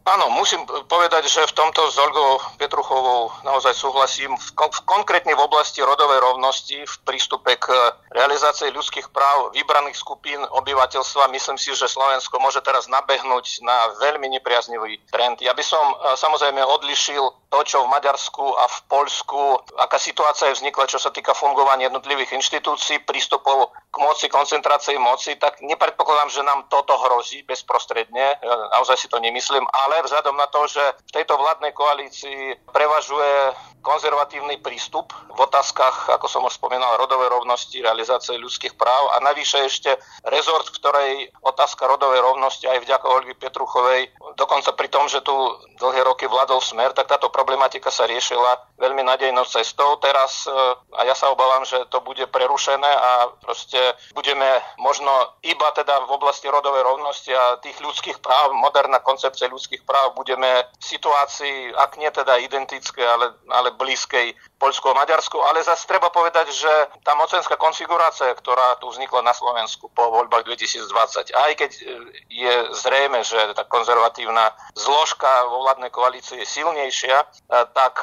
Áno, 0.07 0.31
musím 0.31 0.63
povedať, 0.87 1.27
že 1.27 1.43
v 1.43 1.51
tomto 1.51 1.91
s 1.91 1.99
Olgou 1.99 2.39
Petruchovou 2.55 3.27
naozaj 3.43 3.75
súhlasím. 3.75 4.31
V, 4.39 4.55
v, 4.55 4.79
konkrétne 4.87 5.35
v 5.35 5.43
oblasti 5.43 5.83
rodovej 5.83 6.23
rovnosti, 6.23 6.79
v 6.79 6.95
prístupe 7.03 7.59
k 7.59 7.75
realizácii 8.15 8.71
ľudských 8.71 9.11
práv 9.11 9.51
vybraných 9.51 9.99
skupín 9.99 10.39
obyvateľstva, 10.39 11.27
myslím 11.35 11.59
si, 11.59 11.75
že 11.75 11.91
Slovensko 11.91 12.39
môže 12.39 12.63
teraz 12.63 12.87
nabehnúť 12.87 13.59
na 13.67 13.99
veľmi 13.99 14.31
nepriaznivý 14.39 15.03
trend. 15.11 15.43
Ja 15.43 15.51
by 15.51 15.63
som 15.67 15.83
e, 15.83 16.15
samozrejme 16.15 16.63
odlišil 16.63 17.27
to, 17.47 17.59
čo 17.63 17.83
v 17.83 17.91
Maďarsku 17.91 18.43
a 18.43 18.67
v 18.67 18.77
Poľsku, 18.91 19.41
aká 19.79 19.95
situácia 19.95 20.51
je 20.51 20.59
vznikla, 20.59 20.91
čo 20.91 20.99
sa 20.99 21.11
týka 21.15 21.31
fungovania 21.31 21.87
jednotlivých 21.87 22.35
inštitúcií, 22.35 23.07
prístupov 23.07 23.71
k 23.87 23.95
moci, 24.03 24.27
koncentrácii 24.27 24.99
moci, 24.99 25.39
tak 25.39 25.63
nepredpokladám, 25.63 26.29
že 26.29 26.41
nám 26.43 26.67
toto 26.67 26.99
hrozí 26.99 27.47
bezprostredne, 27.47 28.39
naozaj 28.75 28.99
si 28.99 29.07
to 29.07 29.17
nemyslím, 29.23 29.63
ale 29.71 30.03
vzhľadom 30.03 30.35
na 30.35 30.47
to, 30.51 30.67
že 30.67 30.83
v 31.07 31.15
tejto 31.15 31.39
vládnej 31.39 31.71
koalícii 31.71 32.67
prevažuje 32.75 33.55
konzervatívny 33.87 34.59
prístup 34.59 35.15
v 35.31 35.39
otázkach, 35.47 36.11
ako 36.11 36.27
som 36.27 36.43
už 36.43 36.59
spomínal, 36.59 36.99
rodovej 36.99 37.31
rovnosti, 37.31 37.79
realizácie 37.79 38.35
ľudských 38.35 38.75
práv 38.75 39.15
a 39.15 39.23
navyše 39.23 39.63
ešte 39.63 39.95
rezort, 40.27 40.67
v 40.67 40.75
ktorej 40.75 41.11
otázka 41.39 41.87
rodovej 41.87 42.19
rovnosti 42.19 42.67
aj 42.67 42.83
vďaka 42.83 43.07
Olgy 43.07 43.31
Petruchovej, 43.39 44.11
dokonca 44.35 44.75
pri 44.75 44.91
tom, 44.91 45.07
že 45.07 45.23
tu 45.23 45.31
dlhé 45.79 46.03
roky 46.03 46.27
vládol 46.27 46.59
smer, 46.59 46.91
tak 46.91 47.07
táto 47.07 47.31
problematika 47.37 47.91
se 47.91 48.07
riješila 48.07 48.66
veľmi 48.77 49.01
nadejnou 49.03 49.45
cestou. 49.49 49.97
Teraz, 49.97 50.45
e, 50.45 50.53
a 50.97 51.01
ja 51.03 51.17
sa 51.17 51.33
obávam, 51.33 51.65
že 51.65 51.81
to 51.89 51.99
bude 52.05 52.21
prerušené 52.29 52.87
a 52.87 53.33
proste 53.41 53.77
budeme 54.13 54.45
možno 54.77 55.09
iba 55.41 55.73
teda 55.73 56.05
v 56.05 56.13
oblasti 56.13 56.45
rodovej 56.47 56.85
rovnosti 56.85 57.33
a 57.33 57.57
tých 57.59 57.77
ľudských 57.81 58.21
práv, 58.21 58.53
moderná 58.53 59.01
koncepcia 59.01 59.49
ľudských 59.49 59.83
práv, 59.83 60.13
budeme 60.13 60.69
v 60.77 60.85
situácii, 60.85 61.73
ak 61.73 61.97
nie 61.97 62.09
teda 62.13 62.37
identické, 62.37 63.01
ale, 63.01 63.33
ale 63.49 63.73
blízkej 63.73 64.37
a 64.57 64.93
Maďarsku, 64.97 65.37
ale 65.41 65.61
zase 65.61 65.85
treba 65.85 66.09
povedať, 66.09 66.49
že 66.49 66.71
tá 67.05 67.13
mocenská 67.13 67.57
konfigurácia, 67.61 68.33
ktorá 68.33 68.77
tu 68.81 68.89
vznikla 68.89 69.21
na 69.21 69.33
Slovensku 69.33 69.89
po 69.93 70.09
voľbách 70.09 70.49
2020, 70.49 71.33
aj 71.33 71.51
keď 71.53 71.71
e, 71.77 71.81
je 72.29 72.53
zrejme, 72.73 73.21
že 73.21 73.37
tá 73.53 73.65
konzervatívna 73.69 74.53
zložka 74.73 75.29
vo 75.49 75.61
vládnej 75.65 75.93
koalícii 75.93 76.41
je 76.41 76.47
silnejšia, 76.49 77.17
e, 77.21 77.25
tak 77.73 78.01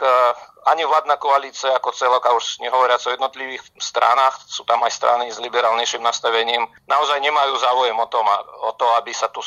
ani 0.65 0.89
vládna 0.89 1.17
koalícia 1.21 1.73
ako 1.77 1.93
celok, 1.93 2.25
a 2.25 2.37
už 2.37 2.61
nehovoriac 2.65 3.01
o 3.05 3.13
jednotlivých 3.13 3.63
stranách, 3.77 4.41
sú 4.49 4.65
tam 4.65 4.81
aj 4.85 4.93
strany 4.93 5.29
s 5.29 5.39
liberálnejším 5.41 6.01
nastavením, 6.01 6.65
naozaj 6.89 7.21
nemajú 7.21 7.53
záujem 7.61 7.97
o, 7.97 8.07
tom, 8.09 8.25
o 8.65 8.73
to, 8.77 8.87
aby 9.01 9.13
sa 9.13 9.29
tu 9.29 9.45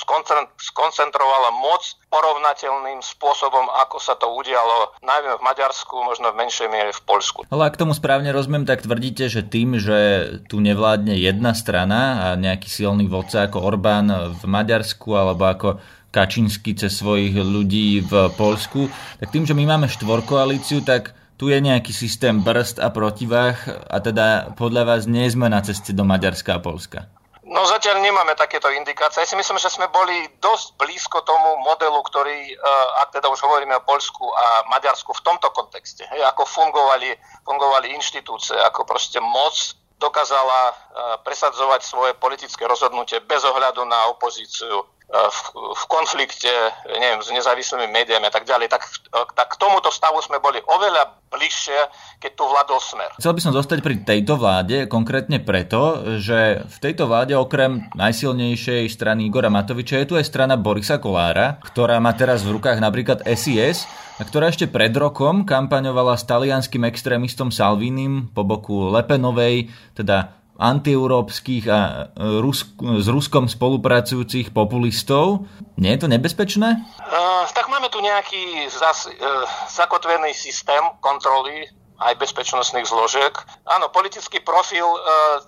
skoncentrovala 0.57 1.49
moc 1.57 1.83
porovnateľným 2.07 3.03
spôsobom, 3.03 3.67
ako 3.87 3.97
sa 3.99 4.15
to 4.15 4.31
udialo 4.31 4.95
najmä 5.03 5.37
v 5.37 5.45
Maďarsku, 5.45 5.93
možno 6.05 6.31
v 6.31 6.39
menšej 6.45 6.67
miere 6.71 6.91
v 6.95 7.01
Poľsku. 7.03 7.49
Ale 7.51 7.67
ak 7.67 7.75
tomu 7.75 7.91
správne 7.91 8.31
rozumiem, 8.31 8.63
tak 8.63 8.85
tvrdíte, 8.85 9.27
že 9.27 9.43
tým, 9.43 9.75
že 9.81 10.29
tu 10.47 10.63
nevládne 10.63 11.17
jedna 11.17 11.51
strana 11.51 12.31
a 12.31 12.39
nejaký 12.39 12.69
silný 12.69 13.09
vodca 13.11 13.49
ako 13.49 13.59
Orbán 13.59 14.07
v 14.37 14.43
Maďarsku 14.47 15.09
alebo 15.11 15.43
ako 15.49 15.69
Kačinsky 16.11 16.73
cez 16.73 16.97
svojich 16.97 17.35
ľudí 17.35 18.01
v 18.03 18.31
Polsku, 18.39 18.87
tak 19.19 19.29
tým, 19.29 19.43
že 19.43 19.53
my 19.53 19.63
máme 19.67 19.91
štvorkoalíciu, 19.91 20.81
tak 20.81 21.13
tu 21.37 21.53
je 21.53 21.61
nejaký 21.61 21.93
systém 21.93 22.41
brzd 22.41 22.81
a 22.81 22.89
protivách 22.89 23.69
a 23.87 23.97
teda 24.01 24.57
podľa 24.57 24.83
vás 24.89 25.01
nie 25.05 25.29
sme 25.29 25.45
na 25.47 25.61
ceste 25.61 25.93
do 25.93 26.01
Maďarska 26.01 26.57
a 26.57 26.63
Polska. 26.63 27.05
No 27.47 27.63
zatiaľ 27.63 28.03
nemáme 28.03 28.35
takéto 28.35 28.67
indikácie. 28.67 29.23
Ja 29.23 29.29
si 29.29 29.39
myslím, 29.39 29.55
že 29.55 29.71
sme 29.71 29.87
boli 29.87 30.27
dosť 30.43 30.75
blízko 30.75 31.23
tomu 31.23 31.63
modelu, 31.63 31.95
ktorý, 32.03 32.51
eh, 32.51 33.01
ak 33.07 33.15
teda 33.15 33.31
už 33.31 33.39
hovoríme 33.39 33.71
o 33.79 33.87
Polsku 33.87 34.27
a 34.27 34.67
Maďarsku 34.67 35.15
v 35.15 35.23
tomto 35.23 35.47
kontexte, 35.55 36.03
ako 36.03 36.43
fungovali, 36.43 37.15
fungovali 37.47 37.95
inštitúcie, 37.95 38.59
ako 38.67 38.83
proste 38.83 39.23
moc 39.23 39.55
dokázala 39.95 40.59
eh, 40.69 40.75
presadzovať 41.23 41.81
svoje 41.87 42.11
politické 42.19 42.67
rozhodnutie 42.67 43.23
bez 43.23 43.39
ohľadu 43.47 43.87
na 43.87 44.11
opozíciu 44.11 44.83
v, 45.07 45.39
v 45.71 45.83
konflikte 45.87 46.51
neviem, 46.91 47.23
s 47.23 47.31
nezávislými 47.31 47.87
médiami 47.87 48.27
a 48.27 48.33
tak 48.33 48.43
ďalej, 48.43 48.67
tak, 48.67 48.83
tak 49.11 49.47
k 49.55 49.59
tomuto 49.59 49.87
stavu 49.87 50.19
sme 50.19 50.43
boli 50.43 50.59
oveľa 50.67 51.31
bližšie, 51.31 51.79
keď 52.19 52.31
tu 52.35 52.43
vládol 52.43 52.79
smer. 52.83 53.09
Chcel 53.15 53.35
by 53.35 53.41
som 53.43 53.55
zostať 53.55 53.79
pri 53.79 54.03
tejto 54.03 54.35
vláde, 54.35 54.87
konkrétne 54.91 55.39
preto, 55.39 56.03
že 56.19 56.63
v 56.67 56.77
tejto 56.83 57.07
vláde 57.07 57.39
okrem 57.39 57.87
najsilnejšej 57.95 58.91
strany 58.91 59.31
Igora 59.31 59.47
Matoviča 59.47 60.03
je 60.03 60.07
tu 60.11 60.13
aj 60.19 60.27
strana 60.27 60.59
Borisa 60.59 60.99
Kolára, 60.99 61.59
ktorá 61.63 62.03
má 62.03 62.11
teraz 62.11 62.43
v 62.43 62.59
rukách 62.59 62.83
napríklad 62.83 63.23
SIS, 63.23 63.87
a 64.17 64.25
ktorá 64.25 64.49
ešte 64.49 64.65
pred 64.67 64.91
rokom 64.97 65.45
kampaňovala 65.45 66.17
s 66.17 66.25
talianským 66.25 66.83
extrémistom 66.89 67.53
Salvinim 67.53 68.33
po 68.33 68.41
boku 68.41 68.89
Lepenovej, 68.89 69.69
teda 69.93 70.35
antieurópskych 70.57 71.69
a 71.69 71.79
e, 71.79 72.41
Rusk- 72.41 72.81
s 72.81 73.07
Ruskom 73.07 73.45
spolupracujúcich 73.45 74.51
populistov. 74.51 75.45
Nie 75.77 75.95
je 75.95 76.05
to 76.05 76.09
nebezpečné? 76.09 76.81
Uh, 76.97 77.45
tak 77.53 77.69
máme 77.69 77.87
tu 77.93 78.01
nejaký 78.01 78.65
zas, 78.73 79.05
uh, 79.05 79.45
zakotvený 79.69 80.33
systém 80.33 80.81
kontroly 80.99 81.69
aj 81.97 82.13
bezpečnostných 82.21 82.85
zložiek. 82.85 83.33
Áno, 83.65 83.89
politický 83.89 84.41
profil 84.45 84.85
e, 84.85 84.99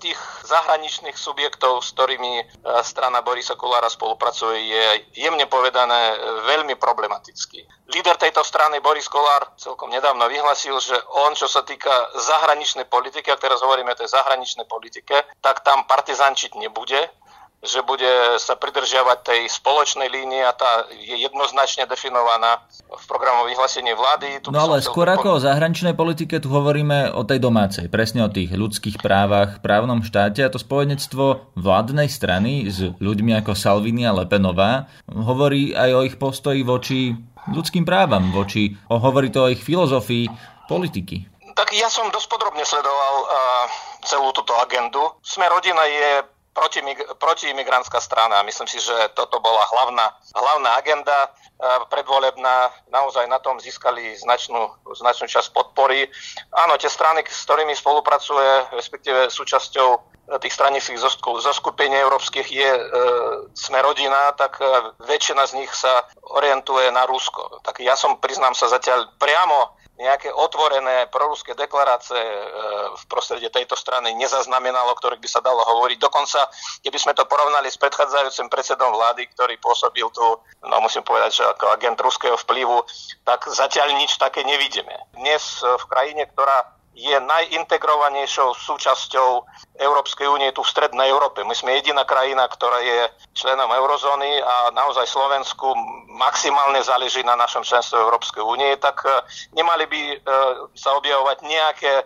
tých 0.02 0.18
zahraničných 0.46 1.14
subjektov, 1.14 1.86
s 1.86 1.94
ktorými 1.94 2.42
e, 2.42 2.44
strana 2.82 3.22
Borisa 3.22 3.54
Kulára 3.54 3.86
spolupracuje, 3.86 4.58
je 4.66 4.84
jemne 5.14 5.46
povedané 5.46 6.14
e, 6.14 6.16
veľmi 6.50 6.74
problematický. 6.74 7.62
Líder 7.90 8.14
tejto 8.18 8.46
strany 8.46 8.78
Boris 8.78 9.10
Kolár 9.10 9.50
celkom 9.58 9.90
nedávno 9.90 10.30
vyhlasil, 10.30 10.78
že 10.78 10.94
on, 11.26 11.34
čo 11.34 11.50
sa 11.50 11.66
týka 11.66 11.90
zahraničnej 12.14 12.86
politiky, 12.86 13.34
a 13.34 13.38
teraz 13.38 13.62
hovoríme 13.66 13.90
o 13.90 13.98
tej 13.98 14.10
zahraničnej 14.14 14.70
politike, 14.70 15.26
tak 15.42 15.66
tam 15.66 15.82
partizančiť 15.90 16.54
nebude, 16.54 17.10
že 17.60 17.84
bude 17.84 18.40
sa 18.40 18.56
pridržiavať 18.56 19.18
tej 19.20 19.40
spoločnej 19.52 20.08
línie 20.08 20.40
a 20.40 20.56
tá 20.56 20.88
je 20.96 21.12
jednoznačne 21.20 21.84
definovaná 21.84 22.64
v 22.88 23.04
programom 23.04 23.44
vyhlásení 23.44 23.92
vlády. 23.92 24.40
Tu 24.40 24.48
no 24.48 24.64
ale 24.64 24.80
skôr 24.80 25.04
ako 25.04 25.36
o 25.36 25.44
zahraničnej 25.44 25.92
politike 25.92 26.40
tu 26.40 26.48
hovoríme 26.48 27.12
o 27.12 27.20
tej 27.20 27.36
domácej, 27.36 27.92
presne 27.92 28.24
o 28.24 28.32
tých 28.32 28.56
ľudských 28.56 29.04
právach, 29.04 29.60
právnom 29.60 30.00
štáte 30.00 30.40
a 30.40 30.48
to 30.48 30.56
spojenectvo 30.56 31.52
vládnej 31.60 32.08
strany 32.08 32.64
s 32.72 32.96
ľuďmi 32.96 33.36
ako 33.44 33.52
Salvini 33.52 34.08
a 34.08 34.16
Lepenová 34.16 34.88
hovorí 35.04 35.76
aj 35.76 35.90
o 35.92 36.00
ich 36.08 36.16
postoji 36.16 36.64
voči 36.64 37.12
ľudským 37.52 37.84
právam, 37.84 38.32
voči, 38.32 38.72
hovorí 38.88 39.28
to 39.28 39.44
o 39.44 39.52
ich 39.52 39.60
filozofii 39.60 40.28
politiky. 40.64 41.28
Tak 41.52 41.76
ja 41.76 41.92
som 41.92 42.08
dosť 42.08 42.28
podrobne 42.30 42.64
sledoval 42.64 43.14
uh, 43.20 43.28
celú 44.00 44.32
túto 44.32 44.56
agendu. 44.56 45.12
Sme 45.20 45.44
rodina 45.50 45.84
je 45.84 46.24
protiimigrantská 47.16 48.00
strana. 48.00 48.42
Myslím 48.44 48.68
si, 48.68 48.78
že 48.80 48.94
toto 49.16 49.40
bola 49.40 49.64
hlavná, 49.72 50.06
hlavná 50.36 50.70
agenda 50.76 51.18
e, 51.24 51.28
predvolebná. 51.88 52.70
Naozaj 52.92 53.26
na 53.26 53.40
tom 53.40 53.56
získali 53.60 54.16
značnú, 54.20 54.68
značnú 54.92 55.26
časť 55.26 55.50
podpory. 55.56 56.06
Áno, 56.52 56.76
tie 56.76 56.92
strany, 56.92 57.24
s 57.24 57.48
ktorými 57.48 57.72
spolupracuje, 57.72 58.76
respektíve 58.76 59.32
súčasťou 59.32 59.88
e, 59.96 59.98
tých 60.38 60.54
stranických 60.54 61.00
zoskupení 61.40 61.96
európskych 61.96 62.48
je 62.52 62.70
e, 62.76 62.82
sme 63.56 63.80
rodina, 63.80 64.36
tak 64.36 64.60
e, 64.60 64.94
väčšina 65.08 65.48
z 65.48 65.64
nich 65.64 65.72
sa 65.72 66.04
orientuje 66.36 66.92
na 66.92 67.08
Rusko. 67.08 67.64
Tak 67.64 67.80
ja 67.80 67.96
som, 67.96 68.20
priznám 68.20 68.52
sa, 68.52 68.68
zatiaľ 68.68 69.10
priamo 69.16 69.79
nejaké 70.00 70.32
otvorené 70.32 71.06
proruské 71.12 71.52
deklarácie 71.52 72.16
e, 72.16 72.36
v 72.96 73.02
prostredí 73.04 73.52
tejto 73.52 73.76
strany 73.76 74.16
nezaznamenalo, 74.16 74.96
o 74.96 74.98
ktorých 74.98 75.20
by 75.20 75.28
sa 75.28 75.44
dalo 75.44 75.60
hovoriť. 75.60 76.00
Dokonca, 76.00 76.48
keby 76.80 76.98
sme 76.98 77.12
to 77.12 77.28
porovnali 77.28 77.68
s 77.68 77.76
predchádzajúcim 77.76 78.48
predsedom 78.48 78.96
vlády, 78.96 79.28
ktorý 79.36 79.60
pôsobil 79.60 80.08
tu, 80.08 80.24
no 80.64 80.74
musím 80.80 81.04
povedať, 81.04 81.44
že 81.44 81.44
ako 81.44 81.76
agent 81.76 82.00
ruského 82.00 82.40
vplyvu, 82.40 82.80
tak 83.28 83.44
zatiaľ 83.52 83.92
nič 84.00 84.16
také 84.16 84.40
nevidíme. 84.42 85.12
Dnes 85.12 85.60
v 85.60 85.84
krajine, 85.92 86.24
ktorá 86.32 86.79
je 87.00 87.16
najintegrovanejšou 87.16 88.52
súčasťou 88.52 89.28
Európskej 89.80 90.28
únie 90.28 90.52
tu 90.52 90.60
v 90.60 90.68
Strednej 90.68 91.08
Európe. 91.08 91.40
My 91.48 91.56
sme 91.56 91.80
jediná 91.80 92.04
krajina, 92.04 92.44
ktorá 92.44 92.84
je 92.84 93.08
členom 93.32 93.72
eurozóny 93.72 94.44
a 94.44 94.68
naozaj 94.76 95.08
Slovensku 95.08 95.72
maximálne 96.12 96.84
záleží 96.84 97.24
na 97.24 97.40
našom 97.40 97.64
členstve 97.64 97.96
Európskej 97.96 98.44
únie, 98.44 98.76
tak 98.76 99.00
e, 99.08 99.24
nemali 99.56 99.88
by 99.88 100.00
e, 100.12 100.16
sa 100.76 100.92
objavovať 101.00 101.38
nejaké 101.40 101.92
e, 101.96 102.04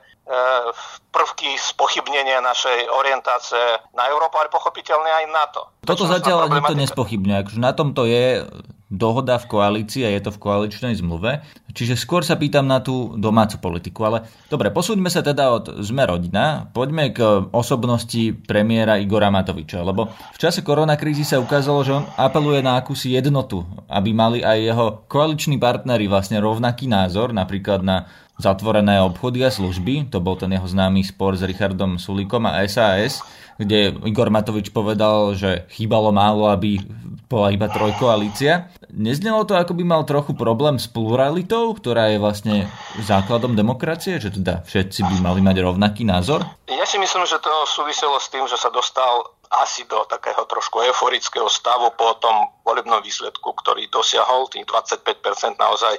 prvky 1.10 1.58
spochybnenia 1.58 2.38
našej 2.38 2.86
orientácie 2.94 3.82
na 3.98 4.06
Európu, 4.14 4.38
ale 4.38 4.54
pochopiteľne 4.54 5.10
aj 5.10 5.24
na 5.34 5.44
to. 5.50 5.62
Toto 5.82 6.06
zatiaľ 6.06 6.46
nikto 6.46 6.78
nespochybňuje. 6.78 7.36
Akože 7.42 7.58
na 7.58 7.72
tomto 7.74 8.06
je 8.06 8.46
dohoda 8.94 9.42
v 9.42 9.50
koalícii 9.50 10.06
a 10.06 10.14
je 10.14 10.22
to 10.22 10.30
v 10.30 10.40
koaličnej 10.40 10.94
zmluve. 10.94 11.42
Čiže 11.74 11.98
skôr 11.98 12.22
sa 12.22 12.38
pýtam 12.38 12.70
na 12.70 12.78
tú 12.78 13.18
domácu 13.18 13.58
politiku. 13.58 14.06
Ale 14.06 14.30
dobre, 14.46 14.70
posúďme 14.70 15.10
sa 15.10 15.26
teda 15.26 15.50
od 15.50 15.82
Sme 15.82 16.06
rodina, 16.06 16.70
poďme 16.70 17.10
k 17.10 17.50
osobnosti 17.50 18.30
premiéra 18.46 19.02
Igora 19.02 19.34
Matoviča, 19.34 19.82
lebo 19.82 20.14
v 20.14 20.38
čase 20.38 20.62
koronakrízy 20.62 21.26
sa 21.26 21.42
ukázalo, 21.42 21.82
že 21.82 21.98
on 21.98 22.06
apeluje 22.14 22.62
na 22.62 22.78
akúsi 22.78 23.18
jednotu, 23.18 23.66
aby 23.90 24.14
mali 24.14 24.38
aj 24.46 24.58
jeho 24.62 24.86
koaliční 25.10 25.58
partnery 25.58 26.06
vlastne 26.06 26.38
rovnaký 26.38 26.86
názor, 26.86 27.34
napríklad 27.34 27.82
na 27.82 28.06
zatvorené 28.38 28.98
obchody 29.02 29.46
a 29.46 29.50
služby, 29.50 30.10
to 30.10 30.18
bol 30.18 30.34
ten 30.34 30.50
jeho 30.50 30.66
známy 30.66 31.06
spor 31.06 31.38
s 31.38 31.46
Richardom 31.46 32.02
Sulikom 32.02 32.50
a 32.50 32.62
SAS, 32.66 33.22
kde 33.54 33.94
Igor 34.02 34.34
Matovič 34.34 34.74
povedal, 34.74 35.38
že 35.38 35.70
chýbalo 35.70 36.10
málo, 36.10 36.50
aby 36.50 36.82
bola 37.30 37.54
iba 37.54 37.70
trojkoalícia. 37.70 38.70
Neznelo 38.90 39.46
to, 39.46 39.54
ako 39.58 39.74
by 39.74 39.84
mal 39.86 40.02
trochu 40.06 40.34
problém 40.34 40.78
s 40.78 40.90
pluralitou, 40.90 41.74
ktorá 41.74 42.10
je 42.14 42.18
vlastne 42.18 42.56
základom 43.02 43.54
demokracie, 43.54 44.18
že 44.18 44.34
teda 44.34 44.62
všetci 44.66 45.02
by 45.02 45.16
mali 45.22 45.40
mať 45.42 45.56
rovnaký 45.62 46.02
názor? 46.06 46.46
Ja 46.70 46.86
si 46.86 46.98
myslím, 46.98 47.26
že 47.26 47.38
to 47.38 47.50
súviselo 47.66 48.18
s 48.18 48.30
tým, 48.30 48.46
že 48.46 48.58
sa 48.58 48.70
dostal 48.70 49.34
asi 49.62 49.86
do 49.86 50.02
takého 50.10 50.42
trošku 50.50 50.82
euforického 50.82 51.46
stavu 51.46 51.94
po 51.94 52.18
tom 52.18 52.50
volebnom 52.66 52.98
výsledku, 53.02 53.54
ktorý 53.54 53.86
dosiahol, 53.86 54.50
tých 54.50 54.66
25% 54.66 55.54
naozaj 55.54 55.94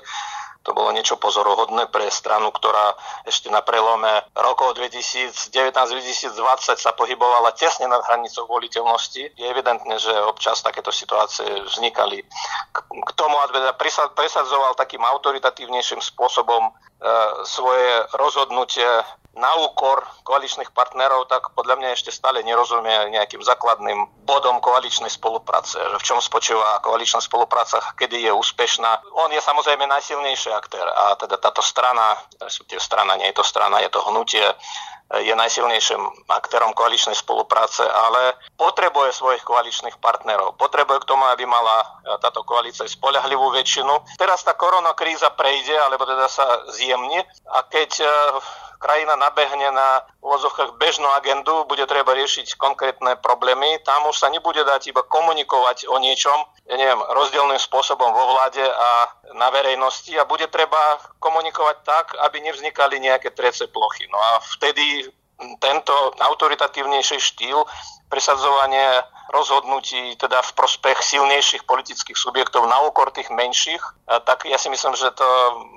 to 0.65 0.73
bolo 0.73 0.89
niečo 0.89 1.21
pozorohodné 1.21 1.93
pre 1.93 2.09
stranu, 2.09 2.49
ktorá 2.49 2.97
ešte 3.29 3.53
na 3.53 3.61
prelome 3.61 4.25
rokov 4.33 4.73
2019-2020 4.81 6.33
sa 6.73 6.91
pohybovala 6.97 7.53
tesne 7.53 7.85
nad 7.85 8.01
hranicou 8.01 8.49
voliteľnosti. 8.49 9.37
Je 9.37 9.45
evidentné, 9.45 10.01
že 10.01 10.09
občas 10.25 10.65
takéto 10.65 10.89
situácie 10.89 11.45
vznikali. 11.69 12.25
K 12.73 13.11
tomu, 13.13 13.37
aby 13.45 13.77
presadzoval 14.17 14.73
takým 14.73 15.05
autoritatívnejším 15.05 16.01
spôsobom 16.01 16.65
e, 16.65 16.71
svoje 17.45 18.09
rozhodnutie 18.17 18.89
na 19.35 19.51
úkor 19.67 20.07
koaličných 20.23 20.71
partnerov, 20.71 21.27
tak 21.27 21.51
podľa 21.53 21.75
mňa 21.79 21.89
ešte 21.95 22.11
stále 22.11 22.39
nerozumie 22.41 23.11
nejakým 23.11 23.43
základným 23.43 24.25
bodom 24.25 24.63
koaličnej 24.63 25.11
spolupráce. 25.11 25.75
Že 25.75 25.97
v 25.99 26.07
čom 26.07 26.19
spočíva 26.23 26.79
koaličná 26.81 27.19
spolupráca, 27.19 27.83
kedy 27.99 28.25
je 28.25 28.31
úspešná. 28.31 29.15
On 29.19 29.29
je 29.29 29.43
samozrejme 29.43 29.83
najsilnejší 29.85 30.49
aktér 30.55 30.87
a 30.87 31.19
teda 31.19 31.35
táto 31.37 31.59
strana, 31.59 32.15
strana, 32.79 33.19
nie 33.19 33.29
je 33.31 33.37
to 33.37 33.45
strana, 33.45 33.83
je 33.83 33.91
to 33.91 33.99
hnutie, 34.07 34.47
je 35.05 35.33
najsilnejším 35.37 36.01
aktérom 36.33 36.73
koaličnej 36.73 37.13
spolupráce, 37.13 37.85
ale 37.85 38.33
potrebuje 38.57 39.13
svojich 39.13 39.45
koaličných 39.45 40.01
partnerov. 40.01 40.57
Potrebuje 40.57 41.05
k 41.05 41.09
tomu, 41.13 41.29
aby 41.29 41.45
mala 41.45 42.01
táto 42.25 42.41
koalícia 42.41 42.89
spolahlivú 42.89 43.53
väčšinu. 43.53 44.17
Teraz 44.17 44.41
tá 44.41 44.57
koronakríza 44.57 45.29
prejde, 45.37 45.77
alebo 45.77 46.09
teda 46.09 46.25
sa 46.25 46.65
zjemne 46.73 47.21
a 47.53 47.61
keď 47.69 48.01
krajina 48.77 49.15
nabehne 49.15 49.71
na 49.71 50.03
vozovkách 50.19 50.77
bežnú 50.81 51.07
agendu, 51.15 51.65
bude 51.65 51.83
treba 51.87 52.13
riešiť 52.13 52.59
konkrétne 52.59 53.15
problémy. 53.19 53.79
Tam 53.83 54.05
už 54.09 54.17
sa 54.19 54.27
nebude 54.29 54.61
dať 54.63 54.91
iba 54.93 55.01
komunikovať 55.05 55.87
o 55.89 55.97
niečom, 56.01 56.35
ja 56.65 56.75
neviem, 56.75 57.01
rozdielným 57.01 57.61
spôsobom 57.61 58.09
vo 58.09 58.23
vláde 58.35 58.63
a 58.63 58.89
na 59.37 59.49
verejnosti 59.49 60.11
a 60.17 60.27
bude 60.27 60.47
treba 60.51 60.99
komunikovať 61.19 61.77
tak, 61.85 62.05
aby 62.25 62.41
nevznikali 62.45 62.99
nejaké 62.99 63.31
trece 63.33 63.67
plochy. 63.69 64.07
No 64.11 64.17
a 64.17 64.39
vtedy 64.57 65.09
tento 65.59 65.93
autoritatívnejší 66.15 67.19
štýl 67.19 67.67
presadzovanie 68.07 69.03
rozhodnutí 69.35 70.15
teda 70.15 70.39
v 70.39 70.51
prospech 70.55 71.03
silnejších 71.03 71.67
politických 71.67 72.15
subjektov 72.15 72.63
na 72.71 72.87
úkor 72.87 73.11
tých 73.11 73.27
menších, 73.27 73.83
tak 74.23 74.47
ja 74.47 74.55
si 74.55 74.71
myslím, 74.71 74.95
že 74.95 75.11
to 75.11 75.27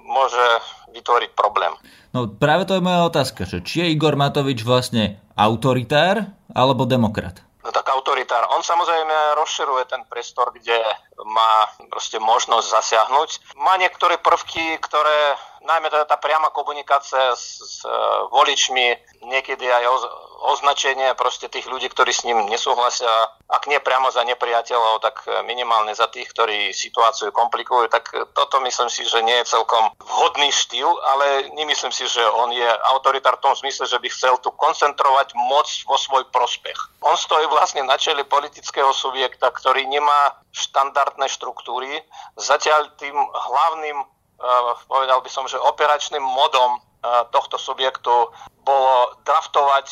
môže 0.06 0.46
vytvoriť 0.94 1.34
problém. 1.34 1.74
No 2.14 2.30
práve 2.30 2.64
to 2.64 2.78
je 2.78 2.86
moja 2.86 3.04
otázka, 3.04 3.44
že 3.44 3.60
či 3.66 3.82
je 3.82 3.92
Igor 3.92 4.14
Matovič 4.14 4.62
vlastne 4.62 5.18
autoritár 5.34 6.30
alebo 6.54 6.86
demokrat? 6.86 7.42
No 7.60 7.74
tak 7.74 7.84
autoritár. 7.92 8.48
On 8.56 8.64
samozrejme 8.64 9.36
rozširuje 9.36 9.84
ten 9.92 10.00
priestor, 10.08 10.54
kde 10.56 10.80
má 11.28 11.68
proste 11.92 12.16
možnosť 12.16 12.64
zasiahnuť. 12.64 13.60
Má 13.60 13.76
niektoré 13.76 14.16
prvky, 14.16 14.80
ktoré 14.80 15.36
najmä 15.62 15.90
teda 15.90 16.04
tá 16.06 16.16
priama 16.18 16.50
komunikácia 16.50 17.34
s, 17.34 17.58
s 17.58 17.76
e, 17.82 17.90
voličmi, 18.30 18.94
niekedy 19.26 19.66
aj 19.66 19.84
označenie 20.38 21.18
proste 21.18 21.50
tých 21.50 21.66
ľudí, 21.66 21.90
ktorí 21.90 22.14
s 22.14 22.22
ním 22.22 22.46
nesúhlasia, 22.46 23.10
ak 23.50 23.66
nie 23.66 23.82
priamo 23.82 24.12
za 24.14 24.22
nepriateľov, 24.22 25.02
tak 25.02 25.26
minimálne 25.42 25.90
za 25.98 26.06
tých, 26.06 26.30
ktorí 26.30 26.70
situáciu 26.70 27.34
komplikujú, 27.34 27.90
tak 27.90 28.06
toto 28.36 28.62
myslím 28.62 28.86
si, 28.86 29.02
že 29.02 29.18
nie 29.24 29.34
je 29.42 29.50
celkom 29.50 29.90
vhodný 29.98 30.54
štýl, 30.54 30.86
ale 30.86 31.50
nemyslím 31.58 31.90
si, 31.90 32.06
že 32.06 32.22
on 32.22 32.54
je 32.54 32.68
autoritár 32.94 33.42
v 33.42 33.50
tom 33.50 33.54
zmysle, 33.58 33.90
že 33.90 33.98
by 33.98 34.08
chcel 34.14 34.38
tu 34.38 34.54
koncentrovať 34.54 35.34
moc 35.34 35.66
vo 35.90 35.98
svoj 35.98 36.30
prospech. 36.30 36.78
On 37.02 37.18
stojí 37.18 37.50
vlastne 37.50 37.82
na 37.82 37.98
čele 37.98 38.22
politického 38.22 38.94
subjekta, 38.94 39.50
ktorý 39.50 39.90
nemá 39.90 40.38
štandardné 40.54 41.26
štruktúry. 41.30 42.04
Zatiaľ 42.38 42.94
tým 43.00 43.14
hlavným 43.16 44.17
povedal 44.86 45.18
by 45.20 45.30
som, 45.30 45.44
že 45.50 45.58
operačným 45.58 46.22
modom 46.22 46.78
tohto 47.30 47.58
subjektu 47.58 48.10
bolo 48.66 48.94
draftovať 49.24 49.86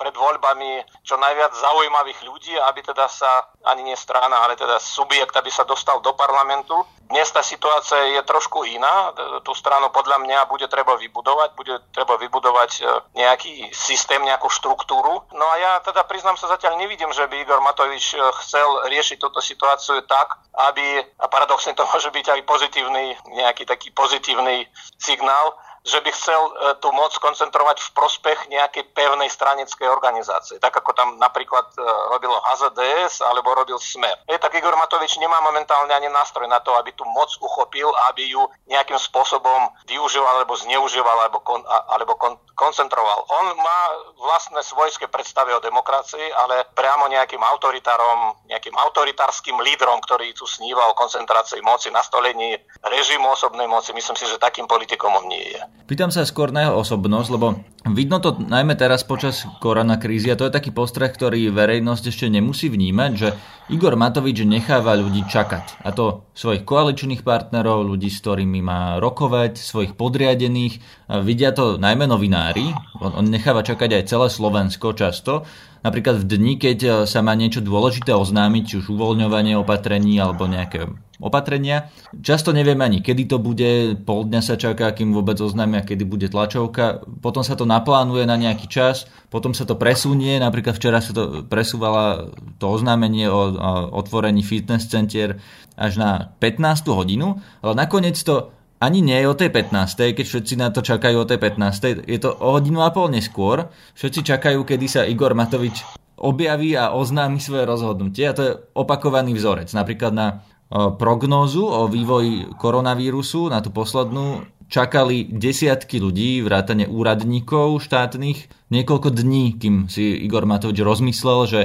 pred 0.00 0.14
voľbami 0.16 0.80
čo 1.04 1.20
najviac 1.20 1.52
zaujímavých 1.52 2.20
ľudí, 2.24 2.54
aby 2.56 2.80
teda 2.80 3.04
sa 3.12 3.52
ani 3.68 3.84
nie 3.84 3.96
strana, 3.98 4.40
ale 4.40 4.56
teda 4.56 4.80
subjekt, 4.80 5.36
aby 5.36 5.52
sa 5.52 5.68
dostal 5.68 6.00
do 6.00 6.16
parlamentu. 6.16 6.80
Dnes 7.04 7.28
tá 7.28 7.44
situácia 7.44 8.16
je 8.16 8.22
trošku 8.24 8.64
iná. 8.64 9.12
Tú 9.44 9.52
stranu 9.52 9.92
podľa 9.92 10.24
mňa 10.24 10.48
bude 10.48 10.64
treba 10.72 10.96
vybudovať, 10.96 11.48
bude 11.52 11.76
treba 11.92 12.16
vybudovať 12.16 12.70
e, 12.80 12.82
nejaký 13.20 13.68
systém, 13.76 14.24
nejakú 14.24 14.48
štruktúru. 14.48 15.20
No 15.36 15.44
a 15.44 15.54
ja 15.60 15.72
teda 15.84 16.08
priznám 16.08 16.40
sa 16.40 16.48
zatiaľ 16.48 16.80
nevidím, 16.80 17.12
že 17.12 17.28
by 17.28 17.44
Igor 17.44 17.60
Matovič 17.60 18.16
e, 18.16 18.24
chcel 18.40 18.88
riešiť 18.88 19.20
túto 19.20 19.44
situáciu 19.44 20.00
tak, 20.08 20.40
aby, 20.72 21.04
a 21.20 21.28
paradoxne 21.28 21.76
to 21.76 21.84
môže 21.92 22.08
byť 22.08 22.26
aj 22.34 22.40
pozitívny, 22.48 23.12
nejaký 23.36 23.68
taký 23.68 23.92
pozitívny 23.92 24.64
signál, 24.96 25.60
že 25.84 26.00
by 26.00 26.10
chcel 26.16 26.40
e, 26.40 26.52
tú 26.80 26.88
moc 26.96 27.12
koncentrovať 27.20 27.76
v 27.84 27.90
prospech 27.92 28.38
nejakej 28.48 28.88
pevnej 28.96 29.28
stranickej 29.28 29.84
organizácie, 29.84 30.56
tak 30.56 30.72
ako 30.72 30.96
tam 30.96 31.20
napríklad 31.20 31.68
e, 31.76 31.84
robilo 32.08 32.40
HZDS 32.40 33.20
alebo 33.20 33.52
robil 33.52 33.76
Smer. 33.76 34.16
Je, 34.24 34.40
tak 34.40 34.56
Igor 34.56 34.72
Matovič 34.80 35.20
nemá 35.20 35.44
momentálne 35.44 35.92
ani 35.92 36.08
nástroj 36.08 36.48
na 36.48 36.64
to, 36.64 36.72
aby 36.80 36.96
tú 36.96 37.04
moc 37.04 37.28
uchopil, 37.36 37.92
aby 38.08 38.32
ju 38.32 38.40
nejakým 38.64 38.96
spôsobom 38.96 39.76
využíval 39.84 40.40
alebo 40.40 40.56
zneužíval 40.56 41.28
alebo, 41.28 41.44
kon, 41.44 41.60
alebo 41.68 42.16
kon, 42.16 42.40
koncentroval. 42.56 43.28
On 43.28 43.46
má 43.60 43.80
vlastné 44.16 44.64
svojské 44.64 45.12
predstavy 45.12 45.52
o 45.52 45.60
demokracii, 45.60 46.32
ale 46.32 46.64
priamo 46.72 47.12
nejakým 47.12 47.44
autoritárom, 47.44 48.40
nejakým 48.48 48.72
autoritárskym 48.72 49.60
lídrom, 49.60 50.00
ktorý 50.00 50.32
tu 50.32 50.48
sníva 50.48 50.88
o 50.88 50.96
koncentrácii 50.96 51.60
moci, 51.60 51.92
nastolení 51.92 52.56
režimu 52.80 53.36
osobnej 53.36 53.68
moci, 53.68 53.92
myslím 53.92 54.16
si, 54.16 54.24
že 54.24 54.40
takým 54.40 54.64
politikom 54.64 55.12
on 55.12 55.28
nie 55.28 55.52
je. 55.52 55.73
Pýtam 55.84 56.08
sa 56.08 56.24
skôr 56.24 56.48
na 56.48 56.64
jeho 56.64 56.80
osobnosť, 56.80 57.28
lebo 57.28 57.60
vidno 57.92 58.16
to 58.16 58.40
najmä 58.40 58.72
teraz 58.72 59.04
počas 59.04 59.44
koronakrízy 59.60 60.32
a 60.32 60.38
to 60.40 60.48
je 60.48 60.56
taký 60.56 60.72
postreh, 60.72 61.12
ktorý 61.12 61.52
verejnosť 61.52 62.08
ešte 62.08 62.32
nemusí 62.32 62.72
vnímať, 62.72 63.10
že 63.12 63.36
Igor 63.68 63.92
Matovič 63.92 64.48
necháva 64.48 64.96
ľudí 64.96 65.28
čakať. 65.28 65.84
A 65.84 65.92
to 65.92 66.24
svojich 66.32 66.64
koaličných 66.64 67.20
partnerov, 67.20 67.84
ľudí, 67.84 68.08
s 68.08 68.24
ktorými 68.24 68.64
má 68.64 68.96
rokovať, 68.96 69.60
svojich 69.60 69.92
podriadených. 69.92 70.80
Vidia 71.20 71.52
to 71.52 71.76
najmä 71.76 72.08
novinári. 72.08 72.72
On, 73.04 73.20
on 73.20 73.28
necháva 73.28 73.60
čakať 73.60 74.00
aj 74.00 74.08
celé 74.08 74.26
Slovensko 74.32 74.96
často. 74.96 75.44
Napríklad 75.84 76.24
v 76.24 76.26
dni, 76.26 76.52
keď 76.56 77.04
sa 77.04 77.20
má 77.20 77.36
niečo 77.36 77.60
dôležité 77.60 78.16
oznámiť, 78.16 78.62
či 78.64 78.74
už 78.80 78.96
uvoľňovanie 78.96 79.52
opatrení 79.60 80.16
alebo 80.16 80.48
nejaké 80.48 80.88
opatrenia. 81.22 81.92
Často 82.10 82.50
nevieme 82.50 82.82
ani, 82.82 82.98
kedy 82.98 83.30
to 83.30 83.38
bude, 83.38 84.00
pol 84.02 84.26
dňa 84.26 84.40
sa 84.42 84.56
čaká, 84.58 84.90
kým 84.90 85.14
vôbec 85.14 85.38
oznámia, 85.38 85.86
kedy 85.86 86.02
bude 86.02 86.26
tlačovka, 86.26 87.06
potom 87.22 87.46
sa 87.46 87.54
to 87.54 87.68
naplánuje 87.68 88.26
na 88.26 88.34
nejaký 88.34 88.66
čas, 88.66 89.06
potom 89.30 89.54
sa 89.54 89.62
to 89.68 89.78
presunie, 89.78 90.40
napríklad 90.40 90.74
včera 90.74 90.98
sa 90.98 91.14
to 91.14 91.46
presúvala 91.46 92.32
to 92.58 92.66
oznámenie 92.66 93.30
o, 93.30 93.54
o 93.54 93.70
otvorení 93.94 94.42
fitness 94.42 94.90
centier 94.90 95.38
až 95.78 95.98
na 95.98 96.10
15. 96.42 96.86
hodinu, 96.90 97.38
ale 97.62 97.74
nakoniec 97.78 98.18
to 98.18 98.50
ani 98.84 99.00
nie 99.00 99.24
o 99.24 99.32
tej 99.32 99.48
15. 99.48 100.12
keď 100.12 100.26
všetci 100.28 100.54
na 100.60 100.68
to 100.68 100.84
čakajú 100.84 101.24
o 101.24 101.28
tej 101.28 101.40
15. 101.40 102.04
Je 102.04 102.18
to 102.20 102.36
o 102.36 102.60
hodinu 102.60 102.84
a 102.84 102.92
pol 102.92 103.08
neskôr. 103.08 103.72
Všetci 103.96 104.20
čakajú, 104.20 104.60
kedy 104.68 104.86
sa 104.86 105.08
Igor 105.08 105.32
Matovič 105.32 105.80
objaví 106.20 106.76
a 106.76 106.92
oznámi 106.92 107.40
svoje 107.40 107.64
rozhodnutie 107.64 108.28
a 108.28 108.36
to 108.36 108.42
je 108.44 108.52
opakovaný 108.76 109.32
vzorec. 109.32 109.72
Napríklad 109.72 110.12
na 110.12 110.44
prognózu 110.74 111.64
o 111.64 111.88
vývoji 111.88 112.50
koronavírusu, 112.60 113.48
na 113.48 113.64
tú 113.64 113.72
poslednú, 113.72 114.44
čakali 114.68 115.28
desiatky 115.28 116.00
ľudí, 116.00 116.40
vrátane 116.40 116.88
úradníkov 116.88 117.84
štátnych, 117.84 118.68
niekoľko 118.72 119.08
dní, 119.12 119.60
kým 119.60 119.86
si 119.92 120.24
Igor 120.24 120.48
Matovič 120.48 120.80
rozmyslel, 120.80 121.40
že 121.46 121.60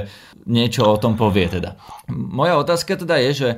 niečo 0.46 0.84
o 0.86 1.00
tom 1.00 1.16
povie 1.16 1.48
teda. 1.48 1.80
Moja 2.12 2.60
otázka 2.60 3.00
teda 3.00 3.18
je, 3.28 3.30
že 3.32 3.48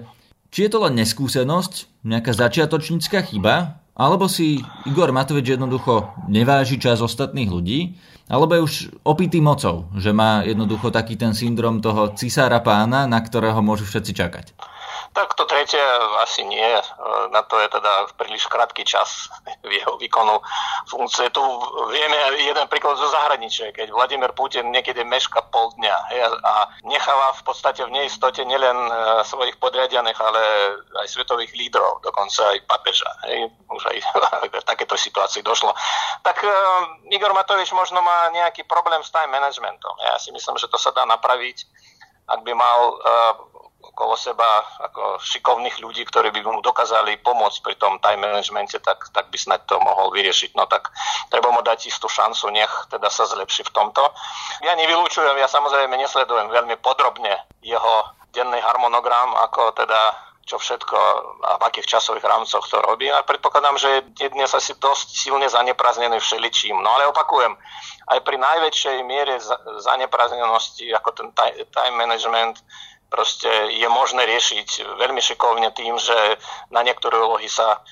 či 0.53 0.69
je 0.69 0.71
to 0.71 0.85
len 0.85 1.01
neskúsenosť, 1.01 2.05
nejaká 2.05 2.37
začiatočnícka 2.37 3.25
chyba, 3.25 3.81
alebo 3.97 4.29
si 4.29 4.61
Igor 4.85 5.09
Matovič 5.13 5.57
jednoducho 5.57 6.13
neváži 6.29 6.77
čas 6.77 7.01
ostatných 7.01 7.49
ľudí, 7.49 7.97
alebo 8.29 8.57
je 8.57 8.65
už 8.65 8.75
opitý 9.05 9.41
mocou, 9.41 9.89
že 9.97 10.13
má 10.13 10.45
jednoducho 10.45 10.93
taký 10.93 11.17
ten 11.17 11.33
syndrom 11.33 11.81
toho 11.81 12.13
cisára 12.17 12.61
pána, 12.61 13.05
na 13.09 13.21
ktorého 13.21 13.61
môžu 13.65 13.89
všetci 13.89 14.13
čakať. 14.13 14.47
Tak 15.13 15.37
to 15.37 15.45
tretie 15.45 15.81
asi 16.25 16.41
nie. 16.45 16.65
Na 17.33 17.45
to 17.45 17.61
je 17.61 17.69
teda 17.69 18.09
príliš 18.17 18.49
krátky 18.49 18.81
čas 18.89 19.29
jeho 19.61 20.01
výkonu 20.01 20.41
funkcie. 20.89 21.29
Tu 21.29 21.43
vieme 21.93 22.17
jeden 22.41 22.65
príklad 22.73 22.97
zo 22.97 23.13
zahraničia, 23.13 23.77
keď 23.77 23.93
Vladimír 23.93 24.33
Putin 24.33 24.73
niekedy 24.73 25.05
meška 25.05 25.45
pol 25.53 25.69
dňa 25.77 25.97
a 26.41 26.53
necháva 26.89 27.37
v 27.37 27.43
podstate 27.45 27.85
v 27.85 27.93
neistote 27.93 28.41
nielen 28.49 28.77
e, 28.89 28.93
svojich 29.29 29.61
podriadených, 29.61 30.17
ale 30.17 30.41
aj 31.05 31.07
svetových 31.13 31.53
lídrov, 31.61 32.01
dokonca 32.01 32.57
aj 32.57 32.65
papeža. 32.65 33.09
Už 33.69 33.83
aj 33.93 33.99
v 34.49 34.65
takéto 34.71 34.97
situácii 34.97 35.45
došlo. 35.45 35.77
Tak 36.25 36.41
uh, 36.41 36.53
Igor 37.13 37.37
Matovič 37.37 37.69
možno 37.77 38.01
má 38.01 38.33
nejaký 38.33 38.65
problém 38.65 39.05
s 39.05 39.13
time 39.13 39.33
managementom. 39.33 39.93
Ja 40.01 40.17
si 40.17 40.33
myslím, 40.33 40.57
že 40.57 40.69
to 40.73 40.81
sa 40.81 40.93
dá 40.93 41.05
napraviť 41.05 41.69
ak 42.29 42.41
by 42.47 42.53
mal 42.55 42.81
uh, 42.97 43.33
okolo 43.83 44.15
seba 44.15 44.63
ako 44.79 45.19
šikovných 45.19 45.83
ľudí, 45.83 46.07
ktorí 46.07 46.31
by 46.31 46.41
mu 46.47 46.63
dokázali 46.63 47.19
pomôcť 47.21 47.59
pri 47.67 47.75
tom 47.77 47.99
time 47.99 48.23
managemente, 48.23 48.79
tak, 48.79 49.11
tak 49.11 49.29
by 49.29 49.39
snad 49.39 49.67
to 49.67 49.77
mohol 49.83 50.15
vyriešiť. 50.15 50.55
No 50.55 50.71
tak 50.71 50.95
treba 51.29 51.51
mu 51.51 51.61
dať 51.61 51.91
istú 51.91 52.07
šancu, 52.07 52.55
nech 52.55 52.71
teda 52.89 53.11
sa 53.11 53.27
zlepší 53.27 53.67
v 53.67 53.75
tomto. 53.75 54.03
Ja 54.63 54.79
nevylúčujem, 54.79 55.35
ja 55.37 55.51
samozrejme 55.51 55.99
nesledujem 55.99 56.49
veľmi 56.49 56.79
podrobne 56.79 57.43
jeho 57.61 57.95
denný 58.33 58.63
harmonogram, 58.63 59.35
ako 59.51 59.77
teda 59.77 60.33
čo 60.43 60.59
všetko 60.59 60.99
a 61.47 61.51
v 61.59 61.63
akých 61.71 61.87
časových 61.97 62.27
rámcoch 62.27 62.67
to 62.67 62.83
robí. 62.83 63.07
A 63.07 63.23
predpokladám, 63.23 63.79
že 63.79 64.03
je 64.19 64.29
dnes 64.35 64.51
asi 64.51 64.75
dosť 64.75 65.15
silne 65.15 65.47
zaneprázdnený 65.47 66.19
všeličím. 66.19 66.83
No 66.83 66.99
ale 66.99 67.07
opakujem, 67.15 67.55
aj 68.11 68.19
pri 68.27 68.37
najväčšej 68.43 68.97
miere 69.07 69.39
zaneprázdnenosti, 69.79 70.91
ako 70.99 71.11
ten 71.15 71.29
time 71.71 71.95
management, 71.95 72.59
proste 73.13 73.53
je 73.77 73.89
možné 73.93 74.25
riešiť 74.25 74.97
veľmi 74.97 75.21
šikovne 75.21 75.69
tým, 75.77 76.01
že 76.01 76.41
na 76.73 76.81
niektoré 76.81 77.21
úlohy 77.21 77.47
sa 77.47 77.85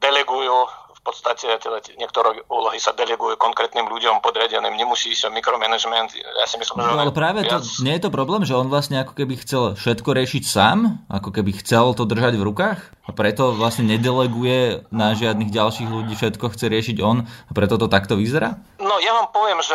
delegujú 0.00 0.66
v 1.02 1.10
podstate 1.10 1.50
teda 1.58 1.82
niektoré 1.98 2.46
úlohy 2.46 2.78
sa 2.78 2.94
delegujú 2.94 3.34
konkrétnym 3.34 3.90
ľuďom 3.90 4.22
podriadeným, 4.22 4.78
nemusí 4.78 5.10
o 5.26 5.34
mikromanagement. 5.34 6.14
Ja 6.14 6.46
si 6.46 6.62
myslím, 6.62 6.78
že... 6.78 6.94
No, 6.94 6.94
ale 6.94 7.10
práve 7.10 7.42
viac... 7.42 7.58
to, 7.58 7.82
nie 7.82 7.98
je 7.98 8.06
to 8.06 8.14
problém, 8.14 8.46
že 8.46 8.54
on 8.54 8.70
vlastne 8.70 9.02
ako 9.02 9.18
keby 9.18 9.34
chcel 9.42 9.74
všetko 9.74 10.14
riešiť 10.14 10.42
sám, 10.46 11.02
ako 11.10 11.34
keby 11.34 11.58
chcel 11.58 11.98
to 11.98 12.06
držať 12.06 12.38
v 12.38 12.46
rukách 12.46 12.78
a 13.02 13.10
preto 13.10 13.50
vlastne 13.50 13.90
nedeleguje 13.90 14.86
na 14.94 15.18
žiadnych 15.18 15.50
ďalších 15.50 15.90
ľudí, 15.90 16.14
všetko 16.14 16.54
chce 16.54 16.70
riešiť 16.70 16.96
on 17.02 17.26
a 17.26 17.50
preto 17.50 17.82
to 17.82 17.90
takto 17.90 18.14
vyzerá? 18.14 18.62
No 18.78 19.02
ja 19.02 19.10
vám 19.18 19.34
poviem, 19.34 19.58
že 19.58 19.74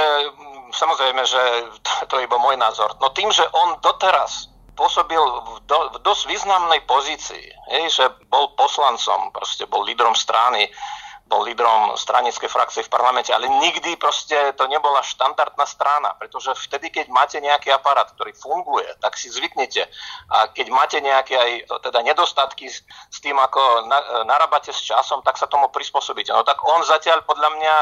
samozrejme, 0.72 1.28
že 1.28 1.42
to, 1.84 1.92
to 2.08 2.14
je 2.24 2.24
iba 2.24 2.40
môj 2.40 2.56
názor. 2.56 2.96
No 3.04 3.12
tým, 3.12 3.28
že 3.36 3.44
on 3.52 3.76
doteraz 3.84 4.48
pôsobil 4.78 5.20
v, 5.20 5.66
do, 5.66 5.78
v 5.92 5.98
dosť 6.06 6.24
významnej 6.30 6.86
pozícii, 6.86 7.46
hej, 7.74 7.86
že 7.90 8.06
bol 8.30 8.54
poslancom, 8.54 9.34
proste 9.34 9.66
bol 9.66 9.82
lídrom 9.82 10.14
strany, 10.14 10.70
bol 11.28 11.44
lídrom 11.44 12.00
stranickej 12.00 12.48
frakcie 12.48 12.82
v 12.88 12.94
parlamente, 12.94 13.36
ale 13.36 13.52
nikdy 13.52 14.00
proste 14.00 14.56
to 14.56 14.64
nebola 14.72 15.04
štandardná 15.04 15.68
strana, 15.68 16.16
pretože 16.16 16.56
vtedy, 16.56 16.88
keď 16.88 17.12
máte 17.12 17.38
nejaký 17.44 17.68
aparát, 17.76 18.08
ktorý 18.16 18.32
funguje, 18.32 18.88
tak 19.04 19.20
si 19.20 19.28
zvyknete. 19.28 19.92
A 20.32 20.48
keď 20.56 20.68
máte 20.72 20.98
nejaké 21.04 21.36
aj 21.36 21.52
teda 21.84 22.00
nedostatky 22.00 22.72
s, 22.72 22.80
s 23.12 23.18
tým, 23.20 23.36
ako 23.36 23.92
na, 23.92 24.24
narábate 24.24 24.72
s 24.72 24.80
časom, 24.80 25.20
tak 25.20 25.36
sa 25.36 25.52
tomu 25.52 25.68
prispôsobíte. 25.68 26.32
No 26.32 26.48
tak 26.48 26.64
on 26.64 26.80
zatiaľ 26.88 27.28
podľa 27.28 27.50
mňa 27.60 27.76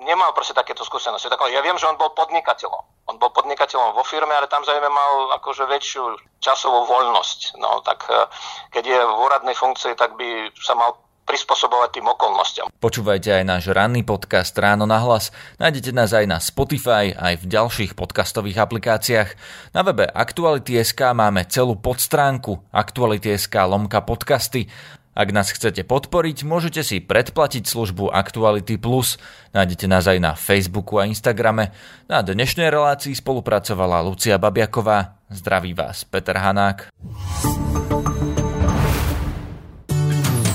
nemal 0.00 0.32
proste 0.32 0.56
takéto 0.56 0.82
skúsenosti. 0.82 1.28
Tak, 1.28 1.44
ja 1.52 1.60
viem, 1.60 1.76
že 1.76 1.86
on 1.86 2.00
bol 2.00 2.10
podnikateľom. 2.16 2.82
On 3.10 3.16
bol 3.18 3.30
podnikateľom 3.34 3.92
vo 3.92 4.04
firme, 4.06 4.32
ale 4.32 4.48
tam 4.48 4.64
zrejme 4.64 4.88
mal 4.88 5.36
akože 5.42 5.68
väčšiu 5.68 6.02
časovú 6.40 6.88
voľnosť. 6.88 7.60
No 7.60 7.84
tak 7.84 8.08
eh, 8.08 8.26
keď 8.72 8.84
je 8.84 8.98
v 9.02 9.18
úradnej 9.20 9.56
funkcii, 9.56 9.94
tak 9.94 10.16
by 10.16 10.50
sa 10.58 10.74
mal 10.74 10.96
prispôsobovať 11.22 12.02
tým 12.02 12.06
okolnostiam. 12.10 12.66
Počúvajte 12.82 13.30
aj 13.30 13.44
náš 13.46 13.64
ranný 13.70 14.02
podcast 14.02 14.52
Ráno 14.58 14.90
na 14.90 14.98
hlas. 14.98 15.30
Nájdete 15.62 15.94
nás 15.94 16.10
aj 16.10 16.26
na 16.26 16.42
Spotify, 16.42 17.14
aj 17.14 17.40
v 17.40 17.44
ďalších 17.46 17.94
podcastových 17.94 18.58
aplikáciách. 18.58 19.28
Na 19.70 19.86
webe 19.86 20.10
Aktuality.sk 20.10 21.14
máme 21.14 21.46
celú 21.46 21.78
podstránku 21.78 22.66
Aktuality.sk 22.74 23.54
lomka 23.54 24.02
podcasty. 24.02 24.66
Ak 25.12 25.28
nás 25.28 25.52
chcete 25.52 25.84
podporiť, 25.84 26.40
môžete 26.48 26.80
si 26.80 26.96
predplatiť 27.04 27.68
službu 27.68 28.08
Actuality 28.16 28.80
Plus. 28.80 29.20
Nájdete 29.52 29.84
nás 29.84 30.08
aj 30.08 30.16
na 30.16 30.32
Facebooku 30.32 30.96
a 30.96 31.04
Instagrame. 31.04 31.68
Na 32.08 32.24
dnešnej 32.24 32.72
relácii 32.72 33.12
spolupracovala 33.12 34.00
Lucia 34.00 34.40
Babiaková. 34.40 35.20
Zdraví 35.28 35.76
vás 35.76 36.08
Peter 36.08 36.40
Hanák. 36.40 36.88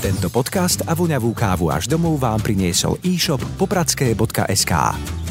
Tento 0.02 0.26
podcast 0.26 0.82
a 0.90 0.94
voňavú 0.94 1.30
kávu 1.38 1.70
až 1.70 1.86
domov 1.86 2.18
vám 2.18 2.42
priniesol 2.42 2.98
e-shop 3.06 3.38
popradské.sk. 3.62 4.74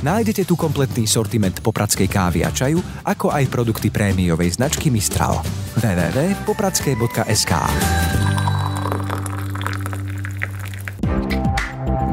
Nájdete 0.07 0.47
tu 0.47 0.55
kompletný 0.55 1.03
sortiment 1.03 1.59
popradskej 1.59 2.07
kávy 2.07 2.47
a 2.47 2.51
čaju, 2.55 2.79
ako 3.03 3.35
aj 3.35 3.51
produkty 3.51 3.91
prémiovej 3.91 4.55
značky 4.55 4.87
Mistral. 4.87 5.43
www.popradské.sk 5.83 7.53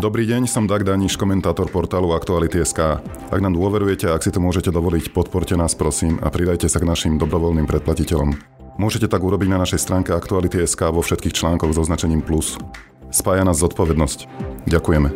Dobrý 0.04 0.28
deň, 0.28 0.44
som 0.44 0.68
Dag 0.68 0.84
Daniš, 0.84 1.16
komentátor 1.16 1.72
portálu 1.72 2.12
Aktuality.sk. 2.12 3.00
Ak 3.32 3.40
nám 3.40 3.56
dôverujete 3.56 4.12
ak 4.12 4.20
si 4.20 4.28
to 4.28 4.36
môžete 4.36 4.68
dovoliť, 4.68 5.16
podporte 5.16 5.56
nás 5.56 5.72
prosím 5.72 6.20
a 6.20 6.28
pridajte 6.28 6.68
sa 6.68 6.76
k 6.76 6.84
našim 6.84 7.16
dobrovoľným 7.16 7.64
predplatiteľom. 7.64 8.36
Môžete 8.76 9.08
tak 9.08 9.24
urobiť 9.24 9.48
na 9.48 9.64
našej 9.64 9.80
stránke 9.80 10.12
Aktuality.sk 10.12 10.92
vo 10.92 11.00
všetkých 11.00 11.32
článkoch 11.32 11.72
s 11.72 11.88
označením 11.88 12.20
plus. 12.20 12.60
Spája 13.08 13.48
nás 13.48 13.56
zodpovednosť. 13.56 14.28
Ďakujeme. 14.68 15.08